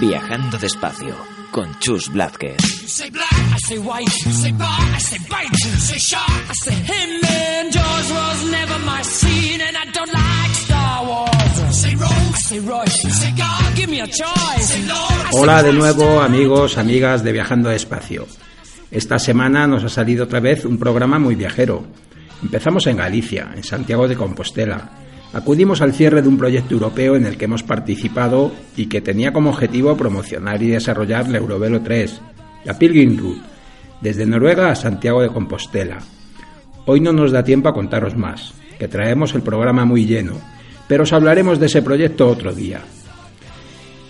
[0.00, 1.14] Viajando despacio
[1.50, 2.56] con Chus Blázquez.
[15.32, 18.26] Hola de nuevo amigos, amigas de Viajando Despacio.
[18.90, 21.84] Esta semana nos ha salido otra vez un programa muy viajero.
[22.42, 25.09] Empezamos en Galicia, en Santiago de Compostela.
[25.32, 29.32] Acudimos al cierre de un proyecto europeo en el que hemos participado y que tenía
[29.32, 32.20] como objetivo promocionar y desarrollar la Eurovelo 3,
[32.64, 33.40] la Pilgrim Route,
[34.00, 35.98] desde Noruega a Santiago de Compostela.
[36.84, 40.34] Hoy no nos da tiempo a contaros más, que traemos el programa muy lleno,
[40.88, 42.80] pero os hablaremos de ese proyecto otro día.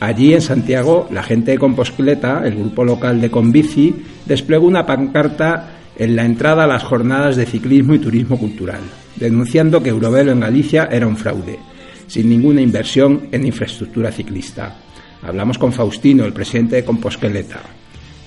[0.01, 5.81] Allí en Santiago, la gente de Compostela, el grupo local de Conbici, desplegó una pancarta
[5.99, 8.81] en la entrada a las jornadas de ciclismo y turismo cultural,
[9.21, 11.59] denunciando que Eurovelo en Galicia era un fraude,
[12.07, 14.77] sin ninguna inversión en infraestructura ciclista.
[15.23, 17.61] Hablamos con Faustino, el presidente de Composteleta.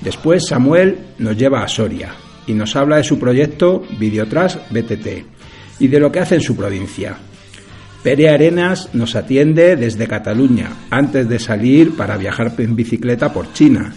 [0.02, 2.14] Después Samuel nos lleva a Soria
[2.46, 5.26] y nos habla de su proyecto Videotras BTT
[5.80, 7.18] y de lo que hace en su provincia.
[8.04, 13.94] Pere Arenas nos atiende desde Cataluña, antes de salir para viajar en bicicleta por China.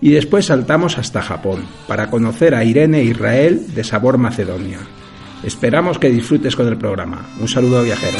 [0.00, 4.78] Y después saltamos hasta Japón, para conocer a Irene Israel de Sabor Macedonia.
[5.42, 7.24] Esperamos que disfrutes con el programa.
[7.40, 8.18] Un saludo viajero.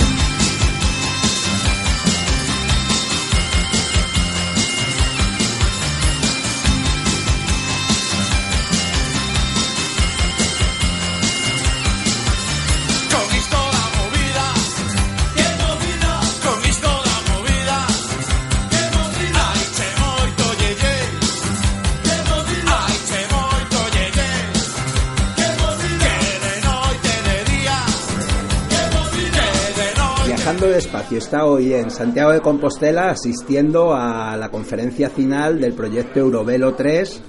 [31.18, 37.22] Está hoy en Santiago de Compostela asistiendo a la conferencia final del proyecto Eurovelo 3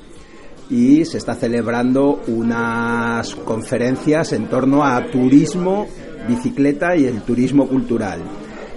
[0.69, 5.87] y se está celebrando unas conferencias en torno a turismo,
[6.27, 8.21] bicicleta y el turismo cultural.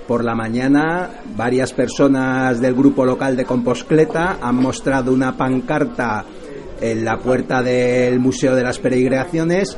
[0.09, 6.25] Por la mañana, varias personas del grupo local de Compostela han mostrado una pancarta
[6.81, 9.77] en la puerta del Museo de las Peregrinaciones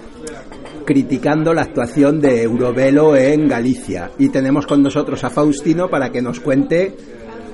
[0.84, 4.10] criticando la actuación de Eurovelo en Galicia.
[4.18, 6.94] Y tenemos con nosotros a Faustino para que nos cuente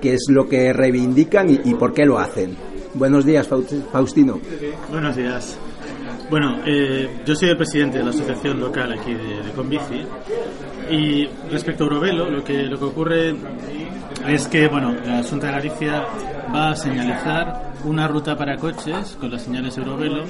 [0.01, 2.57] qué es lo que reivindican y, por qué lo hacen.
[2.95, 4.41] Buenos días, Faust- Faustino.
[4.91, 5.59] Buenos días.
[6.31, 10.01] Bueno, eh, yo soy el presidente de la asociación local aquí de, de Conbici
[10.91, 13.35] y respecto a Eurovelo, lo que, lo que ocurre
[14.29, 16.05] es que, bueno, la Junta de Galicia
[16.55, 20.25] va a señalizar una ruta para coches con las señales Eurovelo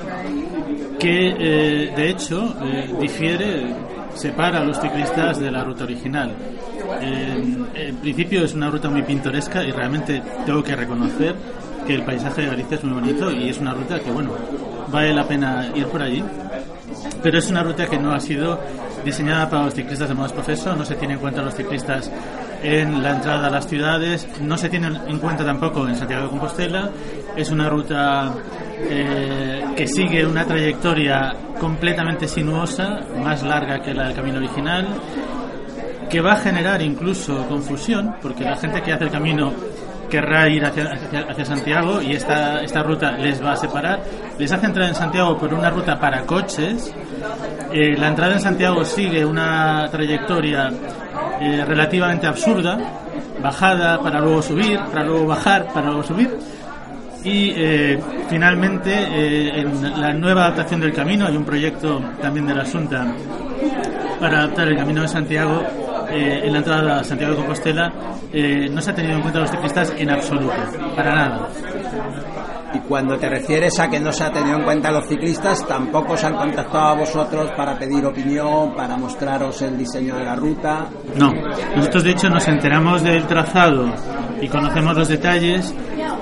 [0.98, 3.74] que, eh, de hecho, eh, difiere,
[4.14, 6.34] separa a los ciclistas de la ruta original.
[7.00, 11.34] En, principio es una ruta muy pintoresca y realmente tengo que reconocer
[11.86, 14.30] que el paisaje de Galicia es muy bonito y es una ruta que, bueno,
[14.88, 16.22] vale la pena ir por allí.
[17.22, 18.60] Pero es una ruta que no ha sido
[19.04, 22.10] diseñada para los ciclistas de modo profeso, no se tiene en cuenta los ciclistas
[22.62, 26.30] en la entrada a las ciudades, no se tiene en cuenta tampoco en Santiago de
[26.30, 26.90] Compostela.
[27.36, 28.34] Es una ruta
[28.78, 34.88] eh, que sigue una trayectoria completamente sinuosa, más larga que la del camino original,
[36.08, 39.52] que va a generar incluso confusión, porque la gente que hace el camino
[40.10, 44.02] querrá ir hacia, hacia, hacia Santiago y esta, esta ruta les va a separar.
[44.38, 46.92] Les hace entrar en Santiago por una ruta para coches.
[47.72, 50.70] Eh, la entrada en Santiago sigue una trayectoria
[51.40, 52.78] eh, relativamente absurda,
[53.42, 56.36] bajada para luego subir, para luego bajar, para luego subir.
[57.24, 62.54] Y eh, finalmente, eh, en la nueva adaptación del camino, hay un proyecto también de
[62.54, 63.06] la Junta
[64.20, 65.62] para adaptar el camino de Santiago
[66.12, 67.92] en la entrada a Santiago de Compostela.
[68.70, 70.52] no se ha tenido en cuenta a los ciclistas en absoluto,
[70.96, 71.48] para nada.
[72.90, 76.14] Cuando te refieres a que no se ha tenido en cuenta a los ciclistas, tampoco
[76.14, 80.88] os han contactado a vosotros para pedir opinión, para mostraros el diseño de la ruta.
[81.14, 81.32] No,
[81.76, 83.94] nosotros de hecho nos enteramos del trazado
[84.40, 85.72] y conocemos los detalles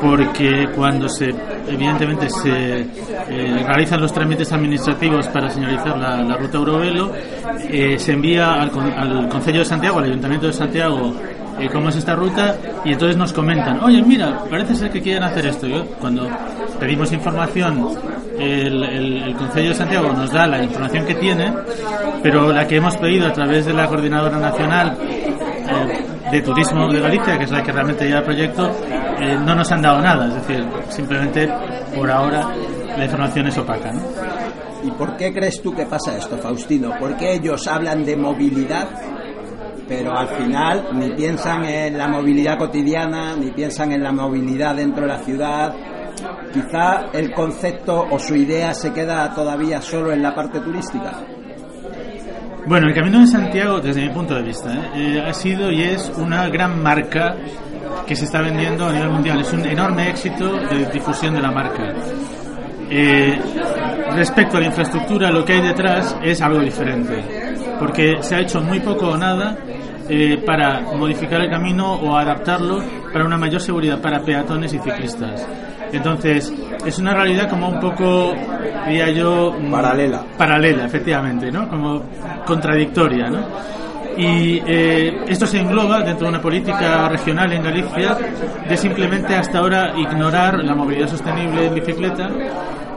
[0.03, 1.31] porque cuando se,
[1.67, 7.13] evidentemente se eh, realizan los trámites administrativos para señalizar la, ruta Eurovelo,
[7.63, 11.15] eh, se envía al, al Concello de Santiago, al Ayuntamiento de Santiago,
[11.59, 15.23] eh, cómo es esta ruta y entonces nos comentan, oye, mira, parece ser que quieren
[15.23, 15.67] hacer esto.
[16.01, 16.29] Cuando
[16.79, 17.89] pedimos información,
[18.39, 21.53] el, el, el Consejo de Santiago nos da la información que tiene,
[22.23, 27.01] pero la que hemos pedido a través de la Coordinadora Nacional eh, de Turismo de
[27.01, 28.71] Galicia, que es la que realmente lleva el proyecto,
[29.21, 31.49] eh, no nos han dado nada, es decir, simplemente
[31.95, 32.49] por ahora
[32.97, 33.93] la información es opaca.
[33.93, 34.01] ¿no?
[34.85, 36.97] ¿Y por qué crees tú que pasa esto, Faustino?
[36.99, 38.89] ¿Por qué ellos hablan de movilidad,
[39.89, 45.03] pero al final ni piensan en la movilidad cotidiana, ni piensan en la movilidad dentro
[45.03, 45.75] de la ciudad?
[46.53, 51.13] Quizá el concepto o su idea se queda todavía solo en la parte turística.
[52.67, 54.91] Bueno, el Camino de Santiago, desde mi punto de vista, ¿eh?
[54.95, 57.35] Eh, ha sido y es una gran marca
[58.07, 59.41] que se está vendiendo a nivel mundial.
[59.41, 61.95] Es un enorme éxito de difusión de la marca.
[62.91, 63.39] Eh,
[64.15, 67.23] respecto a la infraestructura, lo que hay detrás es algo diferente,
[67.79, 69.57] porque se ha hecho muy poco o nada
[70.09, 72.83] eh, para modificar el camino o adaptarlo
[73.13, 75.47] para una mayor seguridad para peatones y ciclistas.
[75.93, 76.53] Entonces,
[76.85, 78.35] es una realidad como un poco,
[78.87, 79.53] diría yo...
[79.59, 80.25] mm, Paralela.
[80.37, 81.69] Paralela, efectivamente, ¿no?
[81.69, 82.03] Como
[82.47, 83.39] contradictoria, ¿no?
[84.17, 88.17] Y eh, esto se engloba dentro de una política regional en Galicia
[88.69, 92.29] de simplemente hasta ahora ignorar la movilidad sostenible en bicicleta.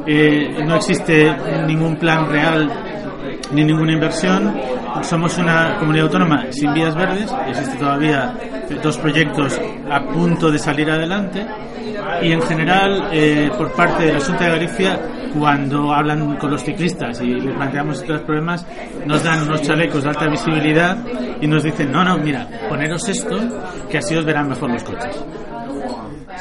[0.07, 1.31] Eh, no existe
[1.67, 2.90] ningún plan real
[3.53, 4.53] ni ninguna inversión.
[5.03, 7.33] Somos una comunidad autónoma sin vías verdes.
[7.47, 8.33] Existen todavía
[8.81, 9.59] dos proyectos
[9.89, 11.45] a punto de salir adelante.
[12.21, 14.99] Y en general, eh, por parte de la Junta de Galicia,
[15.37, 18.65] cuando hablan con los ciclistas y les planteamos estos problemas,
[19.05, 20.97] nos dan unos chalecos de alta visibilidad
[21.39, 23.37] y nos dicen, no, no, mira, poneros esto,
[23.89, 25.23] que así os verán mejor los coches.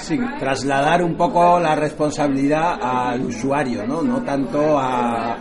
[0.01, 4.03] Sí, trasladar un poco la responsabilidad al usuario, ¿no?
[4.03, 5.37] No tanto a,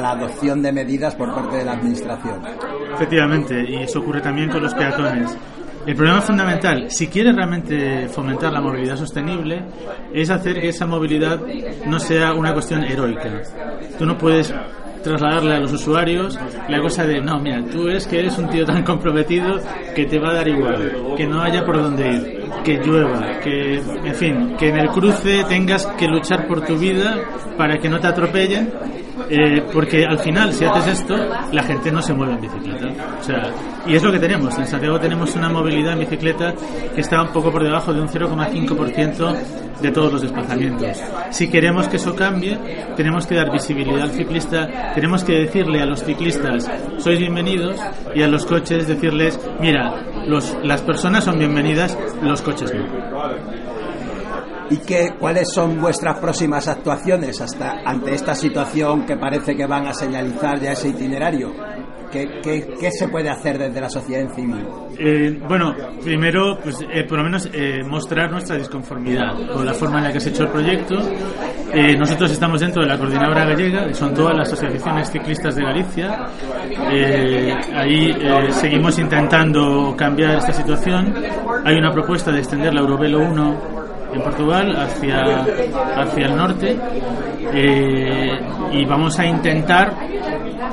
[0.00, 2.42] la adopción de medidas por parte de la administración.
[2.94, 5.36] Efectivamente, y eso ocurre también con los peatones.
[5.86, 9.62] El problema fundamental, si quieres realmente fomentar la movilidad sostenible,
[10.14, 11.40] es hacer que esa movilidad
[11.86, 13.42] no sea una cuestión heroica.
[13.98, 14.54] Tú no puedes
[15.02, 18.64] trasladarle a los usuarios la cosa de, no, mira, tú es que eres un tío
[18.64, 19.60] tan comprometido
[19.94, 23.76] que te va a dar igual, que no haya por dónde ir, que llueva, que,
[23.78, 27.20] en fin, que en el cruce tengas que luchar por tu vida
[27.56, 28.72] para que no te atropellen
[29.34, 31.16] eh, porque al final, si haces esto,
[31.52, 32.88] la gente no se mueve en bicicleta.
[33.18, 33.50] O sea,
[33.86, 34.58] y es lo que tenemos.
[34.58, 36.54] En Santiago tenemos una movilidad en bicicleta
[36.94, 39.34] que está un poco por debajo de un 0,5%
[39.80, 40.98] de todos los desplazamientos.
[41.30, 42.58] Si queremos que eso cambie,
[42.94, 47.80] tenemos que dar visibilidad al ciclista, tenemos que decirle a los ciclistas, sois bienvenidos,
[48.14, 49.94] y a los coches decirles, mira,
[50.26, 53.81] los, las personas son bienvenidas, los coches no.
[54.72, 59.86] ¿Y qué, cuáles son vuestras próximas actuaciones hasta ante esta situación que parece que van
[59.86, 61.52] a señalizar ya ese itinerario?
[62.10, 64.66] ¿Qué, qué, qué se puede hacer desde la sociedad civil?
[64.98, 69.98] Eh, bueno, primero, pues eh, por lo menos eh, mostrar nuestra disconformidad con la forma
[69.98, 70.94] en la que se ha hecho el proyecto.
[71.74, 75.64] Eh, nosotros estamos dentro de la coordinadora gallega, que son todas las asociaciones ciclistas de
[75.64, 76.28] Galicia.
[76.90, 81.14] Eh, ahí eh, seguimos intentando cambiar esta situación.
[81.64, 83.81] Hay una propuesta de extender la Eurovelo 1
[84.12, 85.44] en Portugal hacia,
[85.96, 86.78] hacia el norte
[87.54, 88.40] eh,
[88.72, 89.94] y vamos a intentar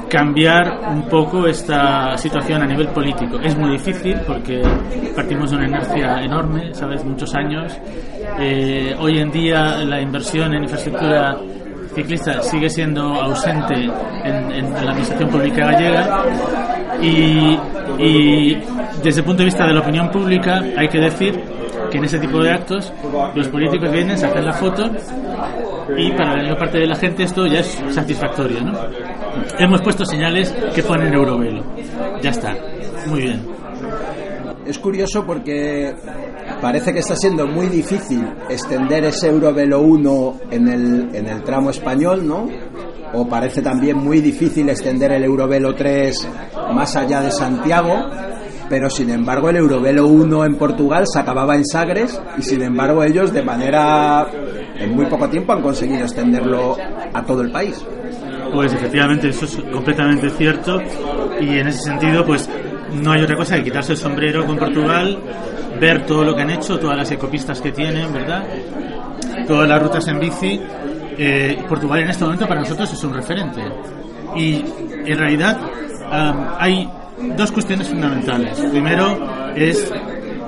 [0.09, 3.39] cambiar un poco esta situación a nivel político.
[3.39, 4.62] Es muy difícil porque
[5.15, 7.03] partimos de una inercia enorme, ¿sabes?
[7.06, 7.77] Muchos años.
[8.39, 11.38] Eh, hoy en día la inversión en infraestructura
[11.95, 16.24] ciclista sigue siendo ausente en, en la administración pública gallega
[17.01, 17.57] y,
[17.97, 18.62] y
[19.03, 21.40] desde el punto de vista de la opinión pública hay que decir
[21.90, 22.94] que en ese tipo de actos
[23.35, 24.90] los políticos vienen, se hacen la foto
[25.97, 28.73] y para la mayor parte de la gente esto ya es satisfactorio, ¿no?
[29.57, 31.63] Hemos puesto señales que ponen Eurovelo.
[32.21, 32.56] Ya está.
[33.07, 33.45] Muy bien.
[34.66, 35.95] Es curioso porque
[36.61, 41.69] parece que está siendo muy difícil extender ese Eurovelo 1 en el, en el tramo
[41.69, 42.47] español, ¿no?
[43.13, 46.28] O parece también muy difícil extender el Eurovelo 3
[46.73, 48.06] más allá de Santiago,
[48.69, 53.04] pero sin embargo el Eurovelo 1 en Portugal se acababa en Sagres y sin embargo
[53.04, 54.28] ellos de manera
[54.80, 56.78] en muy poco tiempo han conseguido extenderlo
[57.13, 57.83] a todo el país.
[58.54, 60.81] Pues efectivamente eso es completamente cierto
[61.39, 62.49] y en ese sentido pues
[62.94, 65.18] no hay otra cosa que quitarse el sombrero con Portugal,
[65.80, 68.44] ver todo lo que han hecho, todas las ecopistas que tienen, ¿verdad?
[69.48, 70.59] Todas las rutas en bici.
[71.21, 73.62] Eh, Portugal en este momento para nosotros es un referente.
[74.36, 74.64] Y
[75.06, 75.59] en realidad
[76.59, 76.90] hay
[77.38, 78.59] dos cuestiones fundamentales.
[78.71, 79.92] Primero es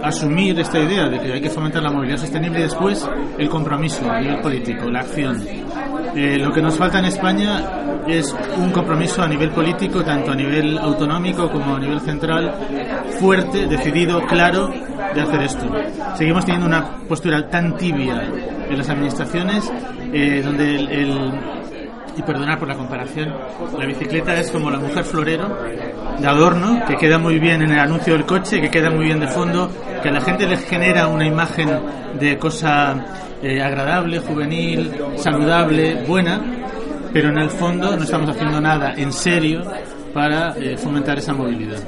[0.03, 3.07] asumir esta idea de que hay que fomentar la movilidad sostenible y después
[3.37, 5.43] el compromiso a nivel político, la acción.
[6.15, 10.35] Eh, lo que nos falta en España es un compromiso a nivel político, tanto a
[10.35, 12.53] nivel autonómico como a nivel central,
[13.19, 14.69] fuerte, decidido, claro,
[15.13, 15.65] de hacer esto.
[16.15, 18.23] Seguimos teniendo una postura tan tibia
[18.69, 19.71] en las administraciones,
[20.13, 21.31] eh, donde el,
[22.17, 23.33] y perdonar por la comparación,
[23.77, 25.57] la bicicleta es como la mujer florero
[26.19, 29.19] de adorno, que queda muy bien en el anuncio del coche, que queda muy bien
[29.19, 31.69] de fondo, que a la gente les genera una imagen
[32.19, 33.05] de cosa
[33.41, 36.41] eh, agradable, juvenil, saludable, buena,
[37.13, 39.63] pero en el fondo no estamos haciendo nada en serio
[40.13, 41.79] para eh, fomentar esa movilidad.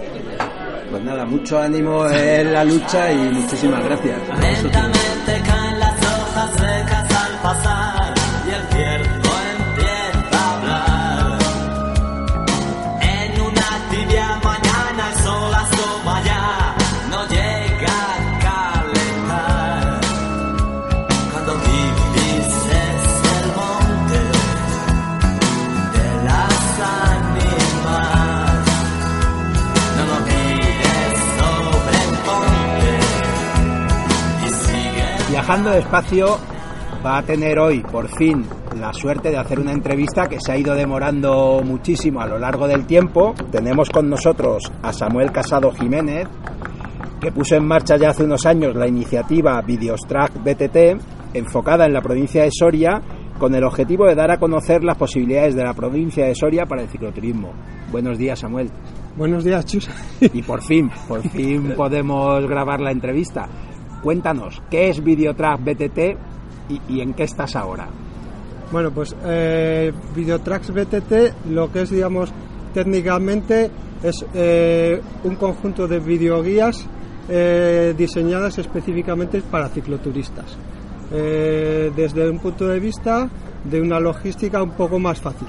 [0.94, 5.03] Pues nada, mucho ánimo en la lucha y muchísimas gracias.
[35.74, 36.38] Despacio
[37.06, 38.46] va a tener hoy, por fin,
[38.80, 42.68] la suerte de hacer una entrevista que se ha ido demorando muchísimo a lo largo
[42.68, 43.34] del tiempo.
[43.52, 46.28] Tenemos con nosotros a Samuel Casado Jiménez,
[47.20, 52.02] que puso en marcha ya hace unos años la iniciativa Videostrack BTT, enfocada en la
[52.02, 53.02] provincia de Soria,
[53.38, 56.84] con el objetivo de dar a conocer las posibilidades de la provincia de Soria para
[56.84, 57.52] el cicloturismo.
[57.92, 58.70] Buenos días, Samuel.
[59.18, 59.90] Buenos días, Chus.
[60.22, 63.48] Y por fin, por fin podemos grabar la entrevista.
[64.04, 66.00] Cuéntanos, ¿qué es Videotrack BTT
[66.90, 67.88] y, en qué estás ahora?
[68.72, 72.32] Bueno, pues eh, Videotracks BTT lo que es, digamos,
[72.74, 73.72] técnicamente
[74.04, 76.86] es eh, un conjunto de videoguías
[77.30, 80.58] eh, diseñadas específicamente para cicloturistas.
[81.12, 83.30] Eh, desde un punto de vista
[83.64, 85.48] de una logística un poco más fácil,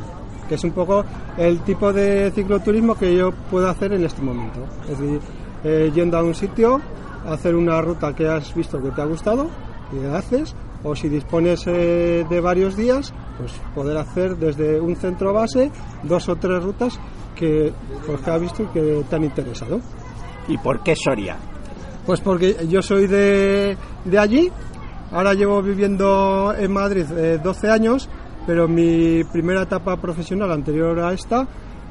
[0.49, 1.05] que es un poco
[1.37, 4.61] el tipo de cicloturismo que yo puedo hacer en este momento.
[4.89, 5.21] Es decir,
[5.65, 6.81] eh, yendo a un sitio,
[7.29, 9.49] hacer una ruta que has visto que te ha gustado
[9.93, 14.97] y la haces, o si dispones eh, de varios días, pues poder hacer desde un
[14.97, 15.71] centro base
[16.03, 16.99] dos o tres rutas
[17.35, 17.73] que,
[18.07, 19.81] pues, que has visto y que te han interesado.
[20.49, 21.37] ¿Y por qué Soria?
[22.05, 24.51] Pues porque yo soy de, de allí,
[25.11, 28.09] ahora llevo viviendo en Madrid eh, 12 años,
[28.47, 31.49] pero mi primera etapa profesional anterior a esta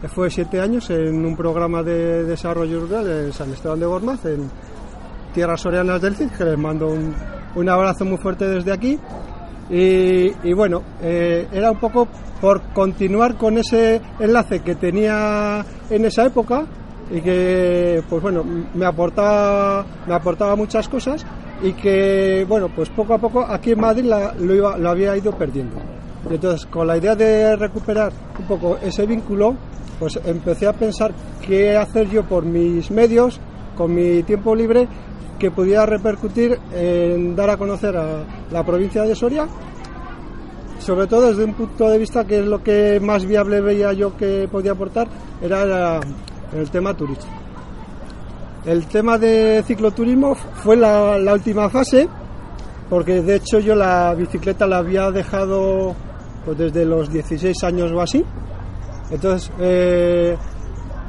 [0.08, 4.52] fue 7 años en un programa de desarrollo rural en San Esteban de Gormaz, en
[5.34, 7.14] Tierras Sorianas del Cid, que les mando un,
[7.56, 9.00] un abrazo muy fuerte desde aquí.
[9.70, 12.08] Y, y bueno, eh, era un poco
[12.42, 16.66] por continuar con ese enlace que tenía en esa época
[17.10, 21.26] y que, pues bueno, me aportaba, me aportaba muchas cosas
[21.62, 25.16] y que, bueno, pues poco a poco aquí en Madrid la- lo, iba, lo había
[25.16, 25.78] ido perdiendo.
[26.30, 29.56] Y entonces, con la idea de recuperar un poco ese vínculo,
[30.00, 31.14] pues empecé a pensar
[31.46, 33.40] qué hacer yo por mis medios,
[33.78, 34.88] con mi tiempo libre,
[35.44, 39.46] que pudiera repercutir en dar a conocer a la provincia de Soria,
[40.80, 44.16] sobre todo desde un punto de vista que es lo que más viable veía yo
[44.16, 45.10] que podía aportar,
[45.42, 46.00] era
[46.54, 47.34] el tema turístico.
[48.64, 52.08] El tema de cicloturismo fue la, la última fase,
[52.90, 55.94] porque de hecho yo la bicicleta la había dejado
[56.46, 58.24] pues, desde los 16 años o así.
[59.12, 60.38] Entonces, eh,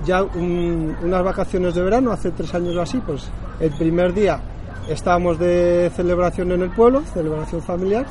[0.04, 3.28] ya un- unas vacaciones de verano, hace tres años así, pues
[3.60, 4.40] el primer día
[4.88, 8.04] estábamos de celebración en el pueblo, celebración familiar,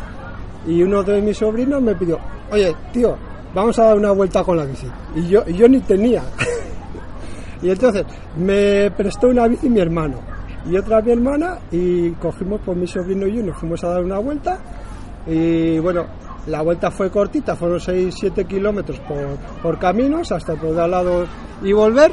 [0.65, 2.19] y uno de mis sobrinos me pidió,
[2.51, 3.15] oye, tío,
[3.53, 4.87] vamos a dar una vuelta con la bici.
[5.15, 6.23] Y yo, y yo ni tenía.
[7.61, 8.05] y entonces
[8.37, 10.15] me prestó una bici mi hermano
[10.69, 14.03] y otra mi hermana y cogimos por mi sobrino y yo nos fuimos a dar
[14.03, 14.57] una vuelta
[15.27, 16.05] y bueno,
[16.47, 21.25] la vuelta fue cortita, fueron 6-7 kilómetros por, por caminos hasta por de al lado
[21.63, 22.11] y volver.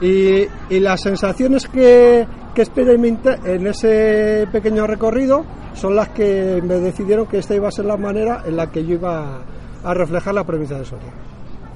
[0.00, 5.44] Y, y las sensaciones que, que experimenté en ese pequeño recorrido
[5.74, 8.84] son las que me decidieron que esta iba a ser la manera en la que
[8.84, 9.40] yo iba
[9.82, 11.12] a reflejar la provincia de Soria.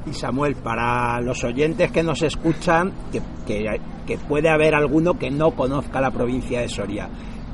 [0.07, 5.31] Y Samuel, para los oyentes que nos escuchan, que, que- que puede haber alguno que
[5.31, 7.09] no conozca la provincia de Soria,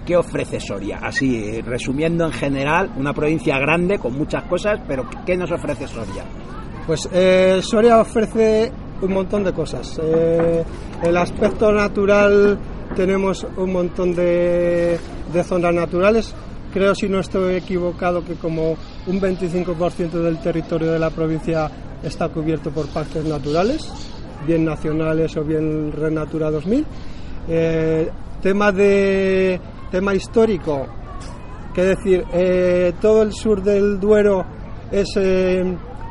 [0.07, 1.01] ¿qué ofrece Soria?
[1.03, 6.25] Así, resumiendo en general, una provincia grande con muchas cosas, pero ¿qué nos ofrece Soria?
[6.87, 8.73] Pues eh, Soria ofrece
[9.03, 10.01] un montón de cosas.
[10.03, 10.65] Eh,
[11.03, 12.57] el aspecto natural
[12.95, 14.99] tenemos un montón de,
[15.45, 16.33] zonas naturales.
[16.73, 21.71] Creo, si no estoy equivocado, que como un 25% del territorio de la provincia
[22.03, 23.91] está cubierto por parques naturales,
[24.47, 26.87] bien nacionales o bien Renatura 2000.
[27.49, 28.11] Eh,
[28.43, 30.87] de tema histórico,
[31.75, 34.45] que decir, eh, todo el sur del Duero
[34.91, 35.63] es eh,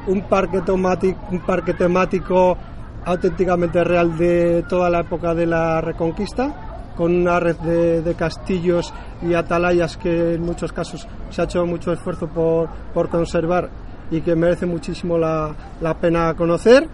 [0.08, 2.58] un, parque un parque temático
[3.06, 9.34] auténticamente real de toda la época de la Reconquista, con una red de, castillos y
[9.34, 13.70] atalayas que en muchos casos se ha hecho mucho esfuerzo por, por conservar
[14.12, 16.88] y que merece muchísimo la, la, pena conocer.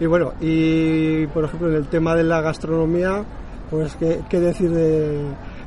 [0.00, 3.24] Y bueno, y por ejemplo en el tema de la gastronomía,
[3.70, 5.22] pues qué, decir de,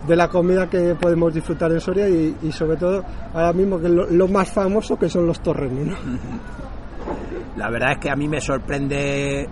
[0.08, 3.90] de, la comida que podemos disfrutar en Soria y, y sobre todo ahora mismo que
[3.90, 5.86] lo, lo, más famoso que son los torrenos.
[5.88, 5.96] ¿no?
[7.58, 9.48] La verdad es que a mí me sorprende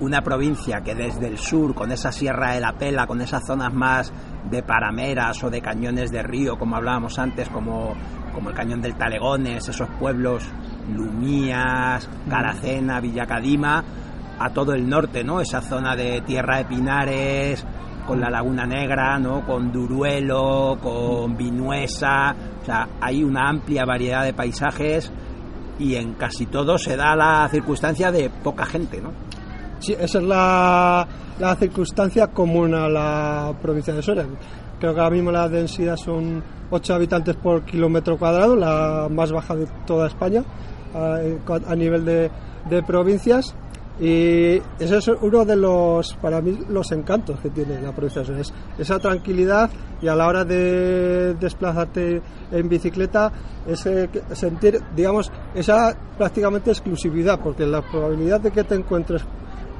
[0.00, 3.72] una provincia que desde el sur, con esa Sierra de la Pela, con esas zonas
[3.74, 4.12] más
[4.48, 7.94] de parameras o de cañones de río, como hablábamos antes, como,
[8.32, 10.44] como el cañón del Talegones, esos pueblos,
[10.94, 13.82] Lumías, Caracena, Villacadima,
[14.38, 15.40] a todo el norte, ¿no?
[15.40, 17.66] Esa zona de Tierra de Pinares,
[18.08, 19.44] con la Laguna Negra, ¿no?
[19.44, 25.12] Con Duruelo, con Vinuesa, o sea, hay una amplia variedad de paisajes
[25.78, 29.12] y en casi todo se da la circunstancia de poca gente, ¿no?
[29.78, 31.06] Sí, esa es la,
[31.38, 34.24] la circunstancia común a la provincia de Soria.
[34.80, 39.54] Creo que ahora mismo la densidad son 8 habitantes por kilómetro cuadrado, la más baja
[39.54, 40.42] de toda España
[40.94, 41.18] a,
[41.66, 42.30] a nivel de,
[42.70, 43.54] de, provincias.
[44.00, 48.40] Y ese es uno de los, para mí, los encantos que tiene la provincia de.
[48.40, 49.68] Es esa tranquilidad
[50.00, 53.32] y a la hora de desplazarte en bicicleta,
[53.66, 59.22] ese sentir, digamos, esa prácticamente exclusividad, porque la probabilidad de que te encuentres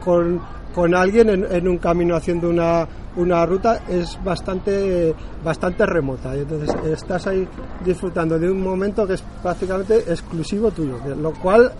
[0.04, 0.40] con,
[0.74, 6.34] con alguien en, en, un camino haciendo una, una ruta es bastante, bastante remota.
[6.34, 7.46] Entonces estás ahí
[7.84, 11.72] disfrutando de un momento que es prácticamente exclusivo tuyo, lo cual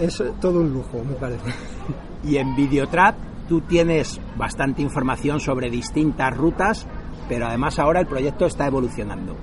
[0.00, 1.44] es todo un lujo, me parece.
[2.24, 3.16] Y en Videotrap
[3.48, 6.86] tú tienes bastante información sobre distintas rutas,
[7.28, 9.36] pero además ahora el proyecto está evolucionando.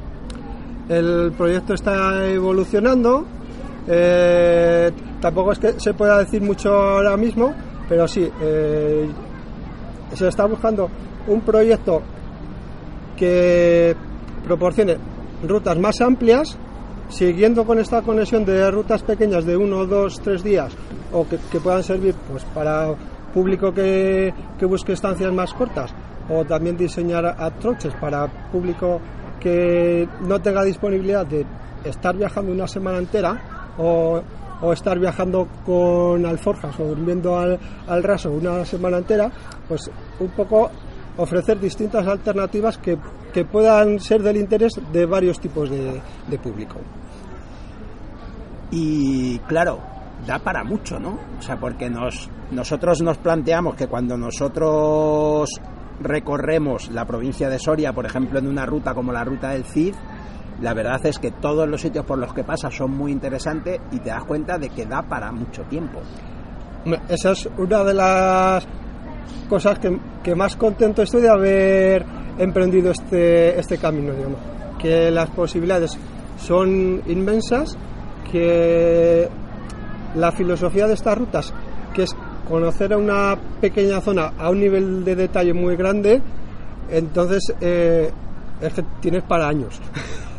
[0.87, 3.25] El proyecto está evolucionando.
[3.85, 7.53] Eh, tampoco es que se pueda decir mucho ahora mismo,
[7.89, 9.09] pero sí, eh,
[10.13, 10.89] se está buscando
[11.27, 12.01] un proyecto
[13.17, 13.95] que
[14.45, 14.97] proporcione
[15.47, 16.57] rutas más amplias,
[17.09, 20.73] siguiendo con esta conexión de rutas pequeñas de uno, dos, tres días,
[21.11, 22.93] o que, puedan servir pues, para
[23.33, 25.93] público que, que, busque estancias más cortas,
[26.29, 29.01] o también diseñar atroches para público
[29.39, 31.45] que no tenga disponibilidad de
[31.83, 33.75] estar viajando una semana entera,
[34.61, 39.31] o estar viajando con alforjas o durmiendo al, raso una semana entera,
[39.67, 40.69] pues un poco
[41.17, 42.97] ofrecer distintas alternativas que,
[43.33, 46.79] que puedan ser del interés de varios tipos de, de, público.
[48.71, 49.79] Y claro,
[50.25, 51.17] da para mucho, ¿no?
[51.37, 55.49] O sea, porque nos, nosotros nos planteamos que cuando nosotros
[56.01, 59.93] recorremos la provincia de Soria, por ejemplo, en una ruta como la ruta del Cid,
[60.61, 63.99] la verdad es que todos los sitios por los que pasas son muy interesantes y
[63.99, 65.99] te das cuenta de que da para mucho tiempo.
[67.07, 68.67] Esa es una de las
[69.47, 72.05] cosas que, que más contento estoy de haber
[72.39, 74.39] emprendido este, este camino, digamos.
[74.79, 75.97] Que las posibilidades
[76.37, 77.77] son inmensas,
[78.31, 79.27] que
[80.15, 81.53] la filosofía de estas rutas,
[81.93, 82.15] que es
[82.47, 86.21] conocer a una pequeña zona a un nivel de detalle muy grande,
[86.89, 88.09] entonces eh,
[88.61, 89.79] es que tienes para años.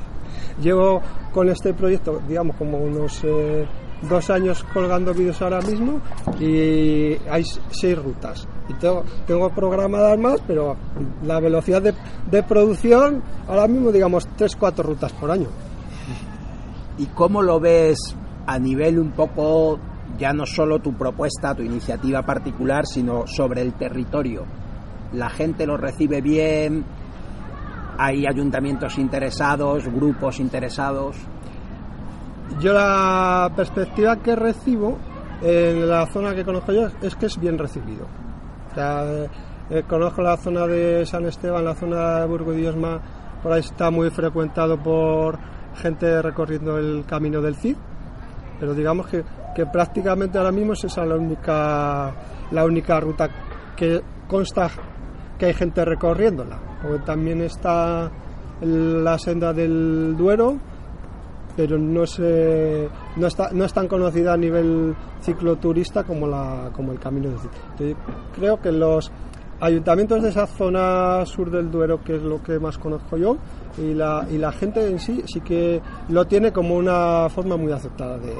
[0.60, 1.00] Llevo
[1.32, 3.66] con este proyecto, digamos, como unos eh,
[4.08, 6.00] dos años colgando vídeos ahora mismo
[6.38, 8.48] y hay seis rutas.
[8.70, 10.76] Y tengo, tengo programadas más, pero
[11.24, 11.92] la velocidad de,
[12.30, 15.48] de producción, ahora mismo, digamos, tres, cuatro rutas por año.
[16.98, 17.98] ¿Y cómo lo ves
[18.46, 19.78] a nivel un poco,
[20.18, 24.44] ya no solo tu propuesta, tu iniciativa particular, sino sobre el territorio?
[25.12, 26.84] ¿La gente lo recibe bien?
[28.02, 31.16] hay ayuntamientos interesados, grupos interesados.
[32.58, 34.96] Yo la perspectiva que recibo
[35.42, 38.06] en la zona que conozco yo es que es bien recibido.
[38.76, 43.00] Eh, conozco la zona de San Esteban, la zona de Burgo Diosma,
[43.42, 45.38] por ahí está muy frecuentado por
[45.76, 47.76] gente recorriendo el camino del Cid,
[48.58, 52.12] pero digamos que, que prácticamente ahora mismo es esa la única,
[52.50, 53.28] la única ruta
[53.76, 54.70] que consta
[55.38, 56.58] que hay gente recorriéndola.
[56.82, 58.10] Porque también está
[58.60, 60.58] la senda del Duero,
[61.56, 66.92] pero no, se, no, está, no es tan conocida a nivel cicloturista como, la, como
[66.92, 67.96] el Camino de Cid.
[68.34, 69.10] Creo que los
[69.60, 73.36] ayuntamientos de esa zona sur del Duero, que es lo que más conozco yo,
[73.78, 77.72] y la, y la gente en sí sí que lo tiene como una forma muy
[77.72, 78.34] aceptada de,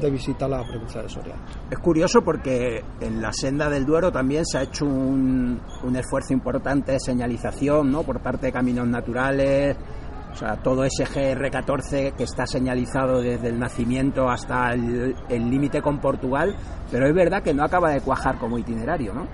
[0.00, 1.34] de visitar la provincia de Soria.
[1.70, 6.32] Es curioso porque en la senda del Duero también se ha hecho un, un esfuerzo
[6.32, 8.02] importante de señalización ¿no?
[8.02, 9.76] por parte de caminos naturales,
[10.32, 15.14] O sea, todo ese GR14 que está señalizado desde el nacimiento hasta el
[15.50, 16.56] límite con Portugal,
[16.90, 19.26] pero es verdad que no acaba de cuajar como itinerario, ¿no?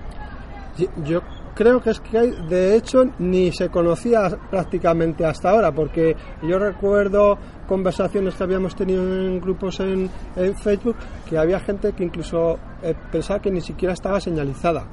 [1.03, 1.21] Yo-
[1.55, 6.57] creo que es que hay, de hecho ni se conocía prácticamente hasta ahora, porque yo
[6.57, 10.09] recuerdo conversaciones que habíamos tenido en grupos en,
[10.55, 10.95] Facebook
[11.27, 14.85] que había gente que incluso eh, pensaba que ni siquiera estaba señalizada.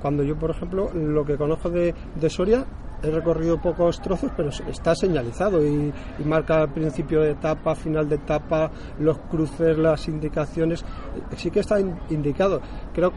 [0.00, 1.94] Cuando yo, por ejemplo, lo que conozco de
[2.28, 2.64] Soria,
[3.02, 8.14] he recorrido pocos trozos, pero está señalizado y, y marca principio de etapa, final de
[8.16, 10.82] etapa, los cruces, las indicaciones.
[10.82, 12.60] eh, Sí que está in- indicado.
[12.94, 13.12] Creo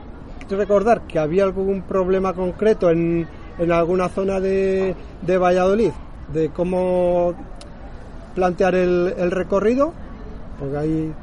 [0.50, 5.92] recordar que había algún problema concreto en, en alguna zona de, de Valladolid,
[6.34, 7.34] de cómo
[8.34, 9.94] plantear el, el recorrido,
[10.60, 11.14] porque ahí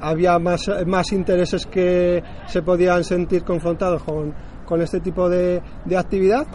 [0.00, 4.32] había más, más intereses que se podían sentir confrontados con,
[4.64, 6.46] con este tipo de, de actividad,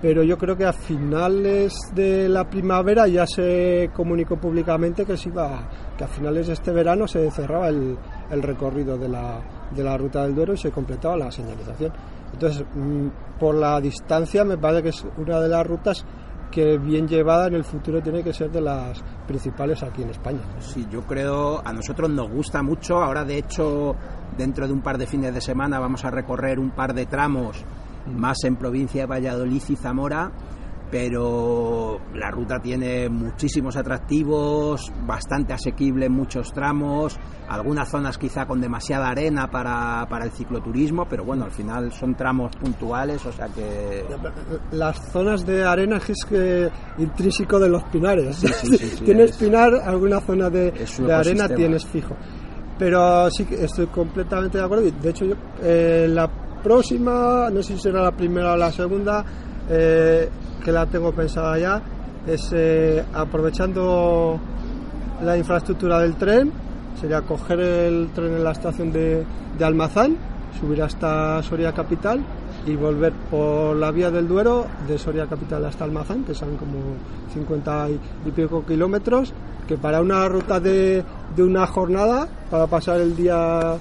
[0.00, 5.28] pero yo creo que a finales de la primavera ya se comunicó públicamente que se
[5.28, 7.96] iba, que a finales de este verano se cerraba el,
[8.30, 9.40] el recorrido de la,
[9.74, 11.92] de la ruta del Duero y se completaba la señalización.
[12.32, 16.04] Entonces, mm, por la distancia me parece que es una de las rutas
[16.50, 20.40] que bien llevada en el futuro tiene que ser de las principales aquí en España.
[20.60, 23.02] Sí, yo creo, a nosotros nos gusta mucho.
[23.02, 23.94] Ahora, de hecho,
[24.36, 27.64] dentro de un par de fines de semana vamos a recorrer un par de tramos
[28.16, 30.30] más en provincia de Valladolid y Zamora.
[30.90, 37.14] Pero la ruta tiene muchísimos atractivos, bastante asequible en muchos tramos,
[37.48, 42.14] algunas zonas quizá con demasiada arena para, para el cicloturismo, pero bueno, al final son
[42.14, 44.02] tramos puntuales, o sea que
[44.72, 48.36] Las zonas de arena es que intrínseco de los pinares.
[48.36, 52.16] sí, sí, sí, tienes es- pinar, alguna zona de, de arena tienes fijo.
[52.78, 54.84] Pero sí que estoy completamente de acuerdo.
[54.90, 56.30] De hecho, yo, eh, la
[56.62, 59.24] próxima, no sé si será la primera o la segunda,
[59.68, 60.28] eh,
[60.64, 61.82] que la tengo pensada ya,
[62.26, 64.38] es eh, aprovechando
[65.22, 66.52] la infraestructura del tren,
[67.00, 69.24] sería coger el tren en la estación de,
[69.58, 70.16] de Almazán,
[70.58, 72.20] subir hasta Soria Capital
[72.66, 76.96] y volver por la vía del Duero de Soria Capital hasta Almazán, que son como
[77.32, 79.32] 50 y, pico kilómetros,
[79.66, 83.76] que para una ruta de, de una jornada, para pasar el día,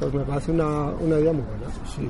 [0.00, 1.72] pues me parece una, una idea muy buena.
[1.94, 2.08] Sí.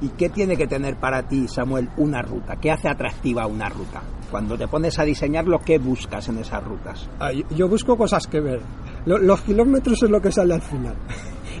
[0.00, 2.56] ¿Y qué tiene que tener para ti, Samuel, una ruta?
[2.56, 4.02] ¿Qué hace atractiva una ruta?
[4.30, 7.08] Cuando te pones a diseñarlo, ¿qué buscas en esas rutas?
[7.20, 8.60] Ah, yo- Yo busco cosas que ver.
[9.06, 10.94] Lo- Los kilómetros es lo que sale al final.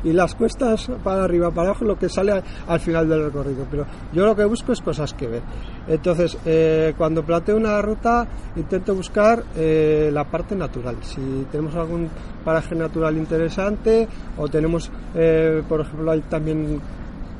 [0.04, 3.66] Y las cuestas para arriba, para abajo, lo que sale a- al final del recorrido.
[3.70, 5.42] Pero yo lo que busco es cosas que ver.
[5.88, 10.96] Entonces, eh, cuando planteo una ruta, intento buscar eh, la parte natural.
[11.02, 12.08] Si tenemos algún
[12.44, 16.80] paraje natural interesante o tenemos, eh, por ejemplo, hay también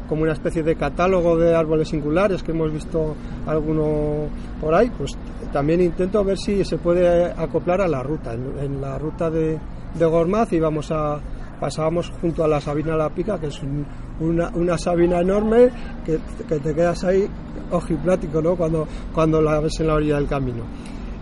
[0.09, 3.14] como una especie de catálogo de árboles singulares que hemos visto
[3.46, 4.27] alguno
[4.61, 5.12] por ahí, pues
[5.53, 8.35] también intento ver si se puede acoplar a la ruta.
[8.35, 9.59] En, en la ruta de,
[9.98, 11.18] de Gormaz íbamos a
[11.60, 13.86] pasábamos junto a la Sabina La Pica, que es un-
[14.20, 15.70] una, una sabina enorme
[16.04, 17.28] que, que te quedas ahí
[17.70, 18.54] ojiplático ¿no?
[18.56, 20.62] cuando, cuando la ves en la orilla del camino.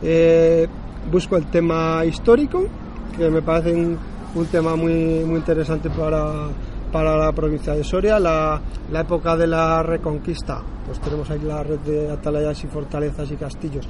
[0.03, 0.67] Eh,
[1.11, 2.65] busco el tema histórico,
[3.17, 3.97] que me parece un,
[4.35, 6.49] un tema muy, muy interesante para,
[6.91, 11.63] para la provincia de Soria, la, la época de la reconquista, pues tenemos ahí la
[11.63, 13.89] red de atalayas y fortalezas y castillos,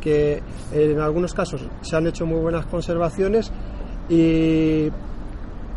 [0.00, 3.52] que en algunos casos se han hecho muy buenas conservaciones
[4.08, 4.88] y,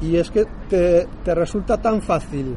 [0.01, 2.55] y es que te, te resulta tan fácil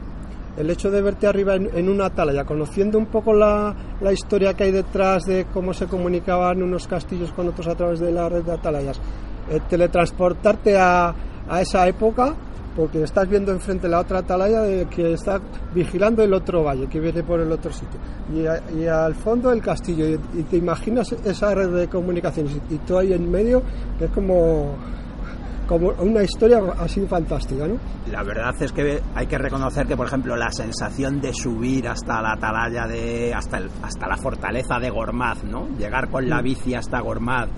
[0.57, 4.65] el hecho de verte arriba en, una atalaya, conociendo un poco la, la historia que
[4.65, 8.43] hay detrás de cómo se comunicaban unos castillos con otros a través de la red
[8.43, 8.99] de atalayas,
[9.51, 11.15] eh, teletransportarte a,
[11.49, 12.35] a esa época
[12.75, 15.41] porque estás viendo enfrente la otra atalaya de que está
[15.75, 17.99] vigilando el otro valle que viene por el otro sitio.
[18.35, 22.75] Y, a- y al fondo el castillo y, te imaginas esa red de comunicaciones y,
[22.75, 23.63] y tú ahí en medio
[24.01, 24.75] es como
[25.67, 27.77] como una historia así fantástica, ¿no?
[28.11, 32.21] La verdad es que hay que reconocer que, por ejemplo, la sensación de subir hasta
[32.23, 33.33] la atalaya de.
[33.35, 35.69] hasta, el- hasta la fortaleza de Gormaz, ¿no?
[35.79, 37.49] Llegar con la bici hasta Gormaz,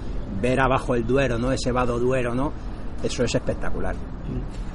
[0.41, 1.53] ver abajo el Duero, ¿no?
[1.53, 2.53] Ese vado Duero, ¿no?
[3.03, 3.95] Eso es espectacular.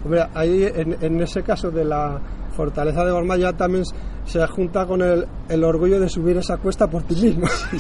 [0.06, 2.20] Hombre, ahí en, en ese caso de la
[2.56, 3.84] fortaleza de Gormaz ya también
[4.26, 7.46] se junta con el, el orgullo de subir esa cuesta por ti mismo.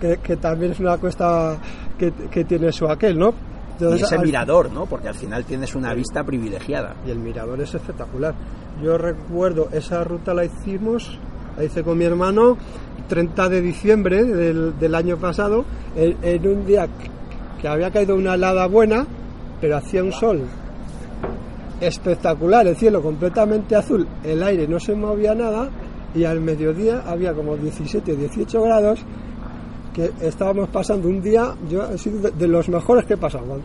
[0.00, 1.56] que, que también es una cuesta
[1.98, 3.30] que, que tiene su aquel, ¿no?
[3.30, 4.86] Y Entonces, ese al- mirador, ¿no?
[4.86, 6.94] Porque al final tienes una vista privilegiada.
[7.06, 8.34] y el mirador es espectacular.
[8.82, 11.18] Yo recuerdo, esa ruta la hicimos,
[11.56, 12.56] la hice con mi hermano,
[13.08, 15.64] 30 de diciembre del, del año pasado,
[15.96, 16.86] en, en un día
[17.60, 19.06] que, había caído una helada buena,
[19.60, 20.42] pero hacía un sol
[21.80, 25.68] espectacular, el cielo completamente azul, el aire no se movía nada
[26.14, 29.00] y al mediodía había como 17 o 18 grados
[29.94, 33.60] que estábamos pasando un día, yo he sido de, de los mejores que he pasado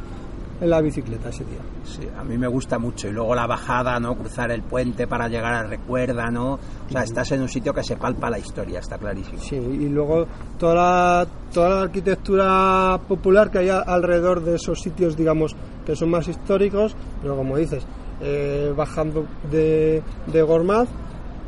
[0.61, 1.59] en la bicicleta ese día.
[1.83, 3.07] Sí, a mí me gusta mucho.
[3.07, 4.15] Y luego la bajada, ¿no?
[4.15, 6.53] Cruzar el puente para llegar a Recuerda, ¿no?
[6.53, 9.39] O sea, estás en un sitio que se palpa la historia, está clarísimo.
[9.39, 10.25] Sí, y luego
[10.57, 16.09] toda la, toda la arquitectura popular que hay alrededor de esos sitios, digamos, que son
[16.09, 17.85] más históricos, pero como dices,
[18.21, 20.89] eh, bajando de, de Gormaz,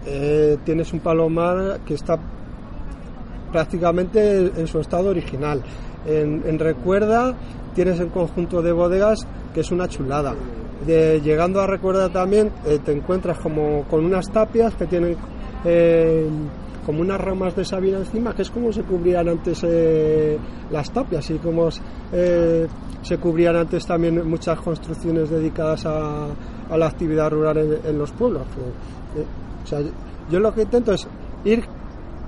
[0.06, 2.17] eh, tienes un palomar que está
[3.52, 5.62] prácticamente en su estado original.
[6.06, 7.36] En, Recuerda
[7.76, 10.34] tienes el conjunto de bodegas que es una chulada.
[10.86, 15.16] Llegando a Recuerda también eh, te encuentras como con unas tapias que tienen
[15.64, 16.28] eh,
[16.86, 20.38] como unas ramas de sabina encima, que es como se cubrían antes eh,
[20.72, 21.70] las tapias y como
[22.12, 22.68] eh,
[23.04, 26.28] se cubrían antes también muchas construcciones dedicadas a,
[26.76, 28.44] la actividad rural en, los pueblos.
[30.30, 31.06] Yo lo que intento es
[31.44, 31.66] ir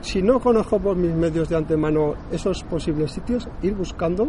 [0.04, 4.28] si no conozco por mis medios de antemano esos posibles sitios, ir buscando.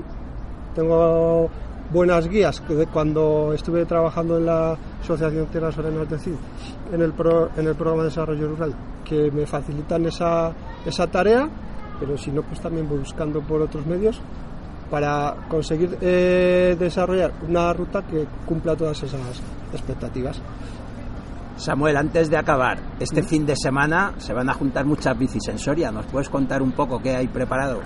[0.74, 1.50] Tengo
[1.92, 6.34] buenas guías que cuando estuve trabajando en la Asociación Tierras Serenas de Cid,
[6.92, 10.52] en el, pro- en el programa de desarrollo rural, que me facilitan esa,
[10.86, 11.48] esa tarea,
[12.00, 14.20] pero si no, pues también voy buscando por otros medios
[14.90, 19.20] para conseguir eh, desarrollar una ruta que cumpla todas esas
[19.72, 20.40] expectativas.
[21.56, 25.58] Samuel, antes de acabar, este fin de semana se van a juntar muchas bicis en
[25.58, 25.90] Soria.
[25.92, 27.80] ¿Nos puedes contar un poco qué hay preparado?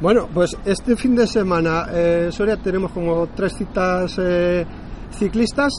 [0.00, 4.66] Bueno, pues este fin de semana eh, en Soria tenemos como tres citas eh,
[5.12, 5.72] ciclistas.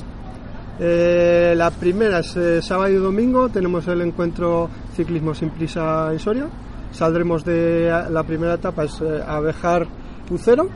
[0.80, 6.20] Eh, la primera es eh, sábado y domingo, tenemos el encuentro Ciclismo sin prisa en
[6.20, 6.48] Soria.
[6.92, 9.86] Saldremos de la primera etapa, es eh, Abejar
[10.28, 10.68] Pucero,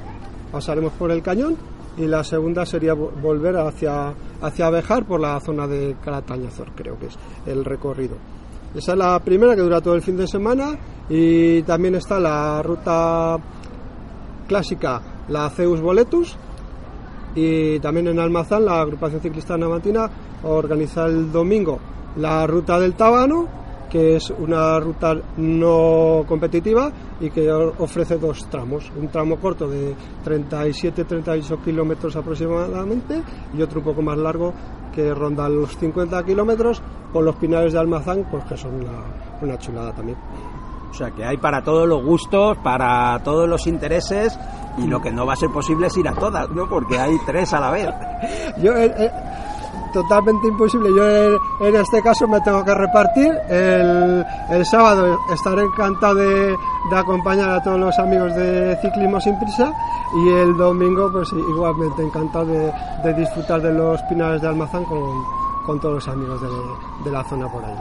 [0.51, 1.56] pasaremos por el cañón
[1.97, 6.99] y la segunda sería vo- volver hacia, hacia Abejar por la zona de Calatañazor, creo
[6.99, 8.15] que es el recorrido.
[8.75, 10.77] Esa es la primera que dura todo el fin de semana
[11.10, 13.38] y también está la ruta
[14.47, 16.36] clásica, la Zeus Boletus
[17.36, 20.10] y también en Almazán la agrupación ciclista navantina
[20.43, 21.79] organiza el domingo
[22.17, 23.62] la ruta del Tábano
[23.93, 29.93] que es una ruta no competitiva y que ofrece dos tramos, un tramo corto de
[30.25, 33.21] 37-38 kilómetros aproximadamente
[33.56, 34.51] y otro un poco más largo
[34.95, 39.03] que ronda los 50 kilómetros con los pinares de Almazán, pues que son una,
[39.43, 40.17] una chulada también.
[40.89, 44.39] O sea, que hay para todos los gustos, para todos los intereses,
[44.79, 46.67] y lo que no va a ser posible es ir a todas, ¿no?
[46.67, 47.89] Porque hay tres a la vez.
[48.58, 49.12] Yo, eh, eh,
[49.93, 50.89] totalmente imposible.
[50.95, 53.32] Yo eh, en este caso me tengo que repartir.
[53.49, 56.58] El, el sábado estaré encantado de,
[56.89, 59.71] de acompañar a todos los amigos de Ciclismo Sin Prisa
[60.15, 65.23] y el domingo pues igualmente encantado de, de disfrutar de los pinares de Almazán con,
[65.65, 66.49] con todos los amigos de,
[67.06, 67.77] de la zona por ahí.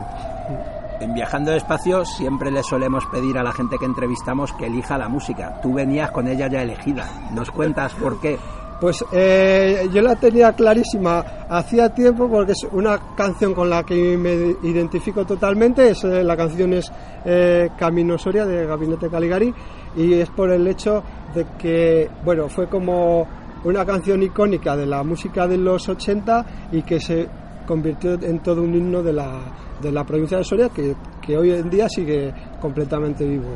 [1.01, 5.09] En Viajando Despacio siempre le solemos pedir a la gente que entrevistamos que elija la
[5.09, 5.61] música.
[5.61, 7.09] Tú venías con ella ya elegida.
[7.33, 8.39] ¿Nos cuentas por qué?
[8.83, 14.19] Pues eh, yo la tenía clarísima hacía tiempo porque es una canción con la que
[14.19, 15.91] me identifico totalmente.
[15.91, 16.91] Es, eh, la canción es
[17.25, 19.55] eh, Camino Soria de Gabinete Caligari
[19.95, 21.01] y es por el hecho
[21.33, 23.25] de que, bueno, fue como
[23.63, 27.29] una canción icónica de la música de los 80 y que se
[27.65, 29.43] convirtió en todo un himno de la,
[29.81, 33.55] de la provincia de Soria que, que hoy en día sigue completamente vivo.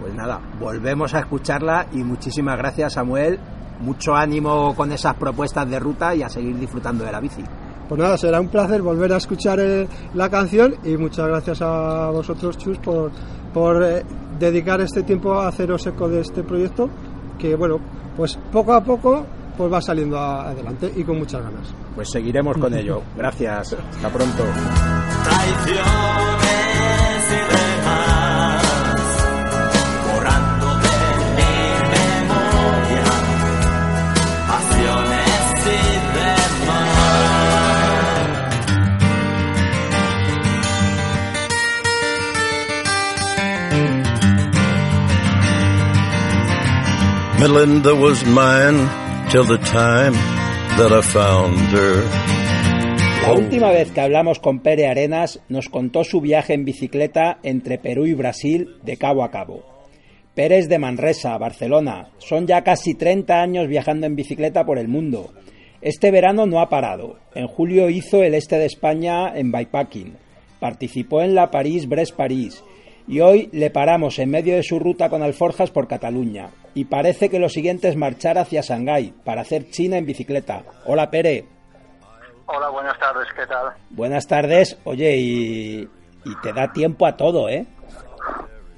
[0.00, 3.40] Pues nada, volvemos a escucharla y muchísimas gracias Samuel.
[3.80, 7.42] Mucho ánimo con esas propuestas de ruta y a seguir disfrutando de la bici.
[7.88, 12.08] Pues nada, será un placer volver a escuchar eh, la canción y muchas gracias a
[12.10, 13.10] vosotros, Chus, por,
[13.52, 14.02] por eh,
[14.38, 16.88] dedicar este tiempo a haceros eco de este proyecto
[17.38, 17.78] que, bueno,
[18.16, 21.74] pues poco a poco pues va saliendo a- adelante y con muchas ganas.
[21.94, 23.02] Pues seguiremos con ello.
[23.16, 23.74] Gracias.
[23.74, 24.44] Hasta pronto.
[53.22, 57.76] La última vez que hablamos con Pere Arenas nos contó su viaje en bicicleta entre
[57.76, 59.62] Perú y Brasil de cabo a cabo.
[60.34, 62.08] Pere es de Manresa, Barcelona.
[62.16, 65.34] Son ya casi 30 años viajando en bicicleta por el mundo.
[65.82, 67.18] Este verano no ha parado.
[67.34, 70.16] En julio hizo el este de España en bikepacking.
[70.60, 72.64] Participó en la París-Brest-París.
[73.06, 76.50] Y hoy le paramos en medio de su ruta con alforjas por Cataluña.
[76.74, 80.62] Y parece que lo siguiente es marchar hacia Shanghái para hacer China en bicicleta.
[80.86, 81.46] Hola Pere.
[82.46, 83.72] Hola, buenas tardes, ¿qué tal?
[83.90, 84.78] Buenas tardes.
[84.84, 85.88] Oye, y,
[86.24, 87.66] y te da tiempo a todo, ¿eh?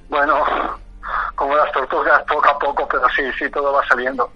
[0.09, 0.77] Bueno, como
[1.35, 4.29] como las tortugas, poco a poco, pero sí, sí, todo va saliendo.